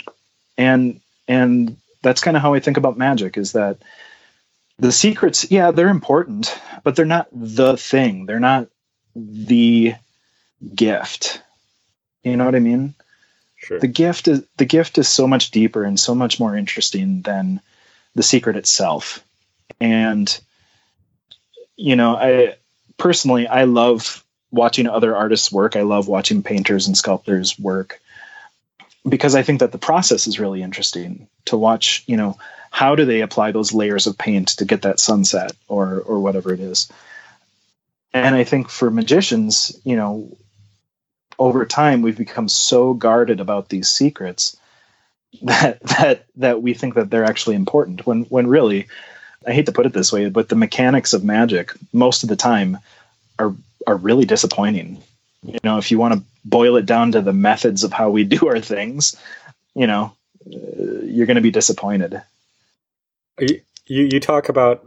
And 0.59 1.01
and 1.29 1.77
that's 2.03 2.21
kind 2.21 2.37
of 2.37 2.43
how 2.43 2.55
i 2.55 2.61
think 2.61 2.77
about 2.77 2.99
magic 2.99 3.39
is 3.39 3.53
that 3.53 3.79
the 4.79 4.91
secrets 4.93 5.51
yeah 5.51 5.71
they're 5.71 5.89
important 5.89 6.59
but 6.83 6.97
they're 6.97 7.05
not 7.07 7.29
the 7.33 7.77
thing. 7.77 8.27
They're 8.27 8.41
not 8.41 8.69
the 9.15 9.95
gift. 10.75 11.43
You 12.23 12.37
know 12.37 12.45
what 12.45 12.55
I 12.55 12.61
mean? 12.61 12.95
Sure. 13.57 13.79
The 13.79 13.89
gift 13.89 14.29
is 14.29 14.45
the 14.57 14.65
gift 14.65 14.99
is 14.99 15.09
so 15.09 15.27
much 15.27 15.51
deeper 15.51 15.85
and 15.85 15.99
so 15.99 16.15
much 16.15 16.41
more 16.41 16.57
interesting 16.57 17.23
than 17.23 17.61
the 18.15 18.23
secret 18.23 18.57
itself. 18.57 19.25
And 19.81 20.41
you 21.77 21.97
know, 21.97 22.17
I 22.17 22.57
personally 22.97 23.47
I 23.47 23.65
love 23.65 24.25
watching 24.51 24.87
other 24.87 25.17
artists 25.17 25.51
work. 25.51 25.77
I 25.77 25.83
love 25.83 26.09
watching 26.09 26.43
painters 26.43 26.87
and 26.87 26.97
sculptors 26.97 27.59
work 27.59 28.01
because 29.09 29.35
I 29.35 29.43
think 29.43 29.61
that 29.61 29.73
the 29.73 29.79
process 29.79 30.27
is 30.27 30.39
really 30.39 30.63
interesting 30.63 31.29
to 31.47 31.57
watch, 31.57 32.05
you 32.07 32.17
know, 32.17 32.39
how 32.71 32.95
do 32.95 33.05
they 33.05 33.21
apply 33.21 33.53
those 33.53 33.73
layers 33.73 34.07
of 34.07 34.19
paint 34.19 34.49
to 34.49 34.65
get 34.65 34.83
that 34.83 35.01
sunset 35.01 35.53
or 35.69 36.01
or 36.01 36.21
whatever 36.21 36.53
it 36.53 36.61
is 36.61 36.91
and 38.13 38.35
I 38.35 38.45
think 38.45 38.69
for 38.69 38.91
magicians, 38.91 39.79
you 39.85 39.97
know, 39.97 40.37
over 41.39 41.65
time 41.65 42.03
we've 42.03 42.19
become 42.19 42.49
so 42.49 42.95
guarded 42.95 43.41
about 43.41 43.69
these 43.69 43.91
secrets 43.91 44.57
that 45.43 45.81
that 45.81 46.27
that 46.37 46.63
we 46.63 46.75
think 46.75 46.95
that 46.95 47.11
they're 47.11 47.25
actually 47.25 47.57
important 47.57 48.07
when 48.07 48.25
when 48.25 48.47
really 48.47 48.89
I 49.47 49.53
hate 49.53 49.67
to 49.67 49.73
put 49.73 49.87
it 49.87 49.93
this 49.93 50.13
way, 50.13 50.29
but 50.29 50.49
the 50.49 50.57
mechanics 50.57 51.15
of 51.15 51.25
magic 51.25 51.73
most 51.93 52.23
of 52.23 52.29
the 52.29 52.37
time 52.37 52.79
are 53.39 53.55
are 53.87 53.97
really 53.97 54.25
disappointing. 54.25 55.03
You 55.43 55.59
know, 55.65 55.79
if 55.79 55.91
you 55.91 55.99
want 55.99 56.15
to 56.15 56.23
boil 56.45 56.77
it 56.77 56.87
down 56.87 57.13
to 57.13 57.21
the 57.21 57.33
methods 57.33 57.83
of 57.83 57.93
how 57.93 58.11
we 58.11 58.25
do 58.25 58.47
our 58.47 58.61
things, 58.61 59.17
you 59.75 59.87
know, 59.87 60.13
uh, 60.47 61.03
you're 61.03 61.27
going 61.27 61.37
to 61.37 61.43
be 61.43 61.51
disappointed. 61.51 62.23
You, 63.39 63.61
you 63.87 64.21
talk 64.21 64.49
about 64.49 64.85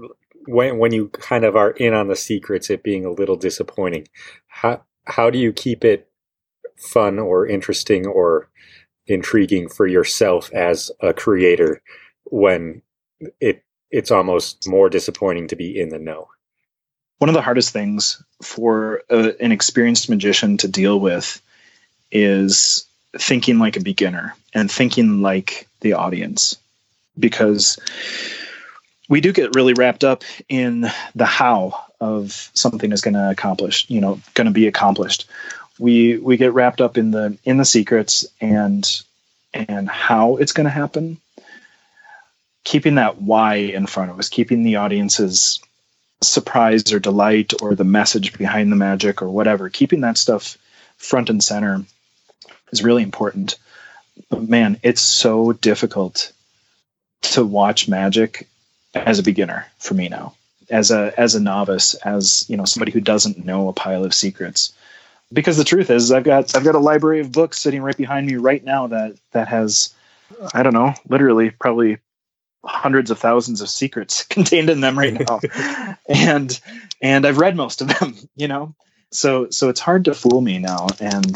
when 0.47 0.77
when 0.77 0.91
you 0.91 1.10
kind 1.10 1.43
of 1.43 1.55
are 1.55 1.71
in 1.71 1.93
on 1.93 2.08
the 2.08 2.15
secrets, 2.15 2.69
it 2.69 2.84
being 2.84 3.05
a 3.05 3.12
little 3.12 3.36
disappointing. 3.36 4.08
How 4.47 4.81
how 5.05 5.29
do 5.29 5.38
you 5.38 5.53
keep 5.53 5.84
it 5.84 6.10
fun 6.77 7.19
or 7.19 7.47
interesting 7.47 8.05
or 8.05 8.49
intriguing 9.08 9.69
for 9.69 9.88
yourself 9.88 10.51
as 10.53 10.91
a 10.99 11.13
creator 11.13 11.81
when 12.25 12.81
it 13.39 13.63
it's 13.91 14.12
almost 14.12 14.67
more 14.67 14.89
disappointing 14.89 15.47
to 15.49 15.55
be 15.55 15.79
in 15.79 15.89
the 15.89 15.99
know? 15.99 16.27
One 17.17 17.29
of 17.29 17.36
the 17.36 17.41
hardest 17.41 17.71
things 17.71 18.21
for 18.41 19.03
a, 19.10 19.34
an 19.39 19.51
experienced 19.51 20.10
magician 20.10 20.58
to 20.58 20.67
deal 20.67 20.99
with 20.99 21.41
is 22.12 22.86
thinking 23.17 23.58
like 23.58 23.77
a 23.77 23.84
beginner 23.84 24.36
and 24.53 24.69
thinking 24.69 25.21
like 25.21 25.67
the 25.79 25.93
audience 25.93 26.58
because 27.17 27.77
we 29.08 29.22
do 29.22 29.32
get 29.32 29.56
really 29.56 29.74
wrapped 29.74 30.04
up 30.04 30.24
in 30.50 30.88
the 31.13 31.26
how 31.26 31.84
of 32.00 32.50
something 32.54 32.91
is 32.91 33.02
going 33.02 33.13
to 33.13 33.30
accomplish, 33.30 33.86
you 33.89 34.02
know, 34.02 34.20
going 34.34 34.46
to 34.46 34.54
be 34.54 34.68
accomplished. 34.68 35.30
We 35.78 36.18
we 36.18 36.38
get 36.38 36.54
wrapped 36.54 36.82
up 36.82 36.98
in 36.98 37.12
the 37.12 37.38
in 37.44 37.58
the 37.58 37.65
secrets 37.65 38.26
and 38.41 38.88
and 39.54 39.89
how 39.89 40.38
it's 40.38 40.54
going 40.54 40.65
to 40.65 40.72
happen. 40.72 41.18
Keeping 42.63 42.96
that 42.96 43.22
why 43.22 43.56
in 43.56 43.86
front 43.86 44.12
of 44.12 44.20
us, 44.20 44.30
keeping 44.30 44.63
the 44.63 44.78
audience's 44.78 45.60
surprise 46.22 46.91
or 46.91 47.00
delight 47.00 47.54
or 47.62 47.76
the 47.76 47.84
message 47.84 48.38
behind 48.38 48.72
the 48.72 48.76
magic 48.76 49.22
or 49.22 49.30
whatever, 49.30 49.70
keeping 49.70 50.02
that 50.02 50.18
stuff 50.18 50.58
front 50.98 51.30
and 51.30 51.44
center 51.44 51.84
is 52.72 52.84
really 52.84 53.04
important. 53.04 53.58
But 54.30 54.50
man, 54.50 54.80
it's 54.82 55.02
so 55.02 55.52
difficult 55.54 56.32
to 57.22 57.46
watch 57.46 57.88
magic 57.88 58.48
as 58.95 59.19
a 59.19 59.23
beginner 59.23 59.67
for 59.77 59.93
me 59.93 60.10
now 60.10 60.34
as 60.69 60.91
a 60.91 61.13
as 61.17 61.36
a 61.36 61.39
novice 61.39 61.93
as 61.95 62.45
you 62.47 62.58
know 62.58 62.65
somebody 62.65 62.91
who 62.91 63.01
doesn't 63.01 63.45
know 63.45 63.67
a 63.67 63.73
pile 63.73 64.03
of 64.05 64.13
secrets. 64.13 64.73
Because 65.34 65.58
the 65.58 65.63
truth 65.63 65.89
is 65.89 66.12
i've 66.12 66.23
got 66.23 66.55
i've 66.55 66.63
got 66.63 66.75
a 66.75 66.79
library 66.79 67.19
of 67.19 67.31
books 67.31 67.60
sitting 67.60 67.81
right 67.81 67.97
behind 67.97 68.27
me 68.27 68.36
right 68.36 68.63
now 68.63 68.88
that 68.88 69.15
that 69.31 69.47
has 69.47 69.93
i 70.53 70.62
don't 70.62 70.73
know 70.73 70.93
literally 71.10 71.49
probably 71.49 71.97
hundreds 72.63 73.12
of 73.12 73.19
thousands 73.19 73.62
of 73.62 73.69
secrets 73.69 74.23
contained 74.29 74.69
in 74.69 74.81
them 74.81 74.97
right 74.97 75.13
now. 75.13 75.39
And 76.08 76.60
and 77.01 77.25
i've 77.25 77.39
read 77.39 77.55
most 77.55 77.81
of 77.81 77.88
them 77.88 78.15
you 78.36 78.47
know? 78.47 78.75
So 79.12 79.49
so 79.49 79.69
it's 79.69 79.79
hard 79.79 80.05
to 80.05 80.13
fool 80.13 80.41
me 80.41 80.60
now 80.60 80.88
and 80.99 81.36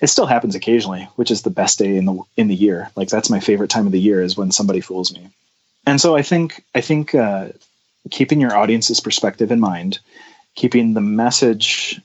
it 0.00 0.08
still 0.08 0.26
happens 0.26 0.54
occasionally 0.54 1.08
which 1.16 1.30
is 1.30 1.40
the 1.40 1.50
best 1.50 1.78
day 1.78 1.96
in 1.96 2.04
the 2.04 2.22
in 2.36 2.48
the 2.48 2.54
year. 2.54 2.90
Like 2.96 3.08
that's 3.08 3.30
my 3.30 3.40
favorite 3.40 3.70
time 3.70 3.86
of 3.86 3.92
the 3.92 4.00
year 4.00 4.20
is 4.20 4.36
when 4.36 4.52
somebody 4.52 4.82
fools 4.82 5.12
me 5.12 5.30
and 5.86 6.00
so 6.00 6.16
I 6.16 6.22
think 6.22 6.64
I 6.74 6.80
think 6.80 7.14
uh, 7.14 7.48
keeping 8.10 8.40
your 8.40 8.56
audience's 8.56 9.00
perspective 9.00 9.50
in 9.52 9.60
mind, 9.60 10.00
keeping 10.54 10.94
the 10.94 11.00
message 11.00 12.00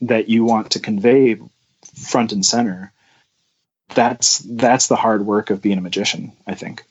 that 0.00 0.28
you 0.28 0.44
want 0.44 0.70
to 0.72 0.80
convey 0.80 1.36
front 1.94 2.32
and 2.32 2.44
center, 2.44 2.92
that's 3.94 4.38
that's 4.38 4.88
the 4.88 4.96
hard 4.96 5.26
work 5.26 5.50
of 5.50 5.62
being 5.62 5.78
a 5.78 5.82
magician, 5.82 6.32
I 6.46 6.54
think. 6.54 6.82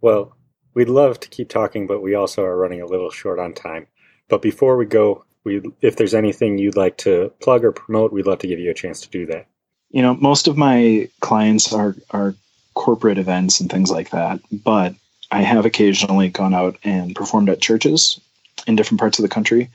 Well, 0.00 0.36
we'd 0.74 0.88
love 0.88 1.20
to 1.20 1.28
keep 1.28 1.48
talking, 1.48 1.86
but 1.86 2.02
we 2.02 2.14
also 2.14 2.44
are 2.44 2.56
running 2.56 2.82
a 2.82 2.86
little 2.86 3.10
short 3.10 3.38
on 3.38 3.54
time. 3.54 3.86
But 4.28 4.42
before 4.42 4.76
we 4.76 4.86
go, 4.86 5.24
we 5.44 5.62
if 5.80 5.96
there's 5.96 6.14
anything 6.14 6.58
you'd 6.58 6.76
like 6.76 6.96
to 6.98 7.32
plug 7.40 7.64
or 7.64 7.72
promote, 7.72 8.12
we'd 8.12 8.26
love 8.26 8.40
to 8.40 8.48
give 8.48 8.58
you 8.58 8.70
a 8.70 8.74
chance 8.74 9.00
to 9.02 9.10
do 9.10 9.26
that. 9.26 9.46
You 9.90 10.02
know, 10.02 10.14
most 10.14 10.48
of 10.48 10.56
my 10.56 11.08
clients 11.20 11.72
are 11.72 11.94
are 12.10 12.34
corporate 12.74 13.18
events 13.18 13.60
and 13.60 13.70
things 13.70 13.90
like 13.90 14.10
that, 14.10 14.40
but 14.52 14.94
I 15.30 15.42
have 15.42 15.66
occasionally 15.66 16.28
gone 16.28 16.54
out 16.54 16.76
and 16.84 17.14
performed 17.14 17.48
at 17.48 17.60
churches 17.60 18.20
in 18.66 18.76
different 18.76 19.00
parts 19.00 19.18
of 19.18 19.22
the 19.22 19.28
country 19.28 19.70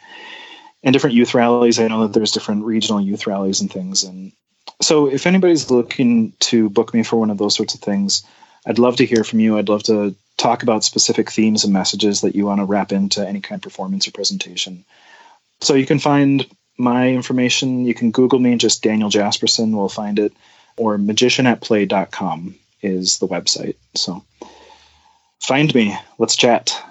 and 0.83 0.93
different 0.93 1.15
youth 1.15 1.33
rallies. 1.33 1.79
I 1.79 1.87
know 1.87 2.03
that 2.03 2.13
there's 2.13 2.31
different 2.31 2.65
regional 2.65 3.01
youth 3.01 3.27
rallies 3.27 3.61
and 3.61 3.71
things. 3.71 4.03
And 4.03 4.31
so 4.81 5.07
if 5.07 5.27
anybody's 5.27 5.69
looking 5.69 6.33
to 6.39 6.69
book 6.69 6.93
me 6.93 7.03
for 7.03 7.17
one 7.17 7.29
of 7.29 7.37
those 7.37 7.55
sorts 7.55 7.73
of 7.73 7.81
things, 7.81 8.23
I'd 8.65 8.79
love 8.79 8.97
to 8.97 9.05
hear 9.05 9.23
from 9.23 9.39
you. 9.39 9.57
I'd 9.57 9.69
love 9.69 9.83
to 9.83 10.15
talk 10.37 10.63
about 10.63 10.83
specific 10.83 11.29
themes 11.29 11.63
and 11.63 11.73
messages 11.73 12.21
that 12.21 12.35
you 12.35 12.45
want 12.45 12.59
to 12.59 12.65
wrap 12.65 12.91
into 12.91 13.27
any 13.27 13.41
kind 13.41 13.59
of 13.59 13.63
performance 13.63 14.07
or 14.07 14.11
presentation. 14.11 14.85
So 15.59 15.75
you 15.75 15.85
can 15.85 15.99
find 15.99 16.47
my 16.77 17.09
information. 17.09 17.85
You 17.85 17.93
can 17.93 18.11
Google 18.11 18.39
me, 18.39 18.55
just 18.55 18.81
Daniel 18.81 19.09
Jasperson, 19.09 19.75
we'll 19.75 19.89
find 19.89 20.17
it, 20.17 20.33
or 20.77 20.97
magicianatplay.com 20.97 22.55
is 22.81 23.19
the 23.19 23.27
website. 23.27 23.75
So 23.93 24.23
find 25.41 25.73
me. 25.75 25.97
Let's 26.17 26.35
chat. 26.35 26.81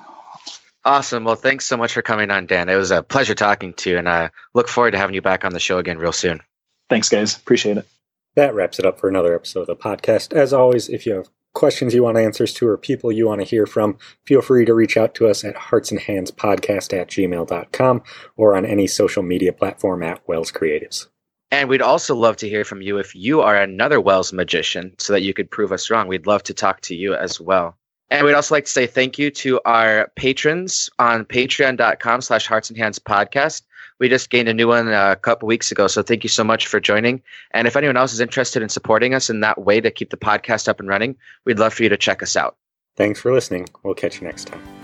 Awesome. 0.85 1.25
Well, 1.25 1.35
thanks 1.35 1.67
so 1.67 1.77
much 1.77 1.93
for 1.93 2.03
coming 2.03 2.31
on, 2.31 2.47
Dan. 2.47 2.69
It 2.69 2.77
was 2.77 2.91
a 2.91 3.03
pleasure 3.03 3.35
talking 3.35 3.75
to 3.75 3.91
you, 3.91 3.99
and 3.99 4.09
I 4.09 4.31
look 4.55 4.69
forward 4.69 4.93
to 4.93 4.99
having 4.99 5.15
you 5.15 5.23
back 5.23 5.45
on 5.45 5.53
the 5.53 5.61
show 5.61 5.79
again 5.79 5.99
real 5.99 6.13
soon. 6.13 6.41
Thanks, 6.89 7.09
guys. 7.09 7.37
Appreciate 7.37 7.77
it. 7.77 7.87
That 8.35 8.55
wraps 8.55 8.79
it 8.79 8.87
up 8.87 8.99
for 8.99 9.09
another 9.09 9.35
episode 9.35 9.63
of 9.63 9.67
the 9.67 9.77
podcast. 9.77 10.33
As 10.33 10.53
always, 10.53 10.89
if 10.89 11.05
you 11.05 11.15
have 11.15 11.29
questions 11.53 11.93
you 11.93 12.03
want 12.05 12.17
answers 12.17 12.55
to 12.55 12.67
or 12.67 12.79
people 12.79 13.13
you 13.13 13.27
want 13.27 13.41
to 13.41 13.47
hear 13.47 13.67
from, 13.67 13.99
feel 14.25 14.41
free 14.41 14.65
to 14.65 14.73
reach 14.73 14.97
out 14.97 15.15
to 15.17 15.29
us 15.29 15.45
at 15.45 15.57
heartsandhandspodcast 15.57 16.99
at 16.99 17.09
gmail.com 17.09 18.03
or 18.37 18.57
on 18.57 18.65
any 18.65 18.87
social 18.87 19.23
media 19.23 19.53
platform 19.53 20.03
at 20.03 20.27
WELS 20.27 20.53
Creatives. 20.53 21.09
And 21.51 21.69
we'd 21.69 21.83
also 21.83 22.15
love 22.15 22.37
to 22.39 22.49
hear 22.49 22.65
from 22.65 22.81
you 22.81 22.99
if 22.99 23.15
you 23.17 23.41
are 23.41 23.57
another 23.57 24.01
WELS 24.01 24.33
magician 24.33 24.95
so 24.99 25.13
that 25.13 25.23
you 25.23 25.35
could 25.35 25.51
prove 25.51 25.73
us 25.73 25.91
wrong. 25.91 26.07
We'd 26.07 26.27
love 26.27 26.45
to 26.45 26.55
talk 26.55 26.81
to 26.83 26.95
you 26.95 27.15
as 27.15 27.41
well. 27.41 27.77
And 28.11 28.27
we'd 28.27 28.35
also 28.35 28.55
like 28.55 28.65
to 28.65 28.71
say 28.71 28.87
thank 28.87 29.19
you 29.19 29.31
to 29.31 29.61
our 29.65 30.11
patrons 30.17 30.91
on 30.99 31.25
patreon.com 31.25 32.21
slash 32.23 32.47
hearts 32.47 32.69
and 32.69 32.79
hands 32.79 32.99
podcast. 32.99 33.63
We 34.01 34.09
just 34.09 34.31
gained 34.31 34.49
a 34.49 34.55
new 34.55 34.67
one 34.67 34.89
uh, 34.89 35.13
a 35.13 35.17
couple 35.17 35.47
weeks 35.47 35.71
ago. 35.71 35.87
So 35.87 36.03
thank 36.03 36.25
you 36.25 36.29
so 36.31 36.43
much 36.43 36.67
for 36.67 36.81
joining. 36.81 37.23
And 37.53 37.69
if 37.69 37.77
anyone 37.77 37.97
else 37.97 38.13
is 38.13 38.21
interested 38.21 38.63
in 38.63 38.69
supporting 38.69 39.15
us 39.15 39.31
in 39.31 39.41
that 39.41 39.61
way 39.61 39.81
to 39.81 39.91
keep 39.91 40.11
the 40.11 40.17
podcast 40.17 40.69
up 40.69 40.81
and 40.81 40.89
running, 40.89 41.17
we'd 41.45 41.59
love 41.59 41.75
for 41.75 41.83
you 41.83 41.89
to 41.91 41.99
check 41.99 42.23
us 42.23 42.35
out. 42.35 42.57
Thanks 42.97 43.21
for 43.21 43.33
listening. 43.33 43.69
We'll 43.83 43.95
catch 43.95 44.21
you 44.21 44.27
next 44.27 44.47
time. 44.47 44.80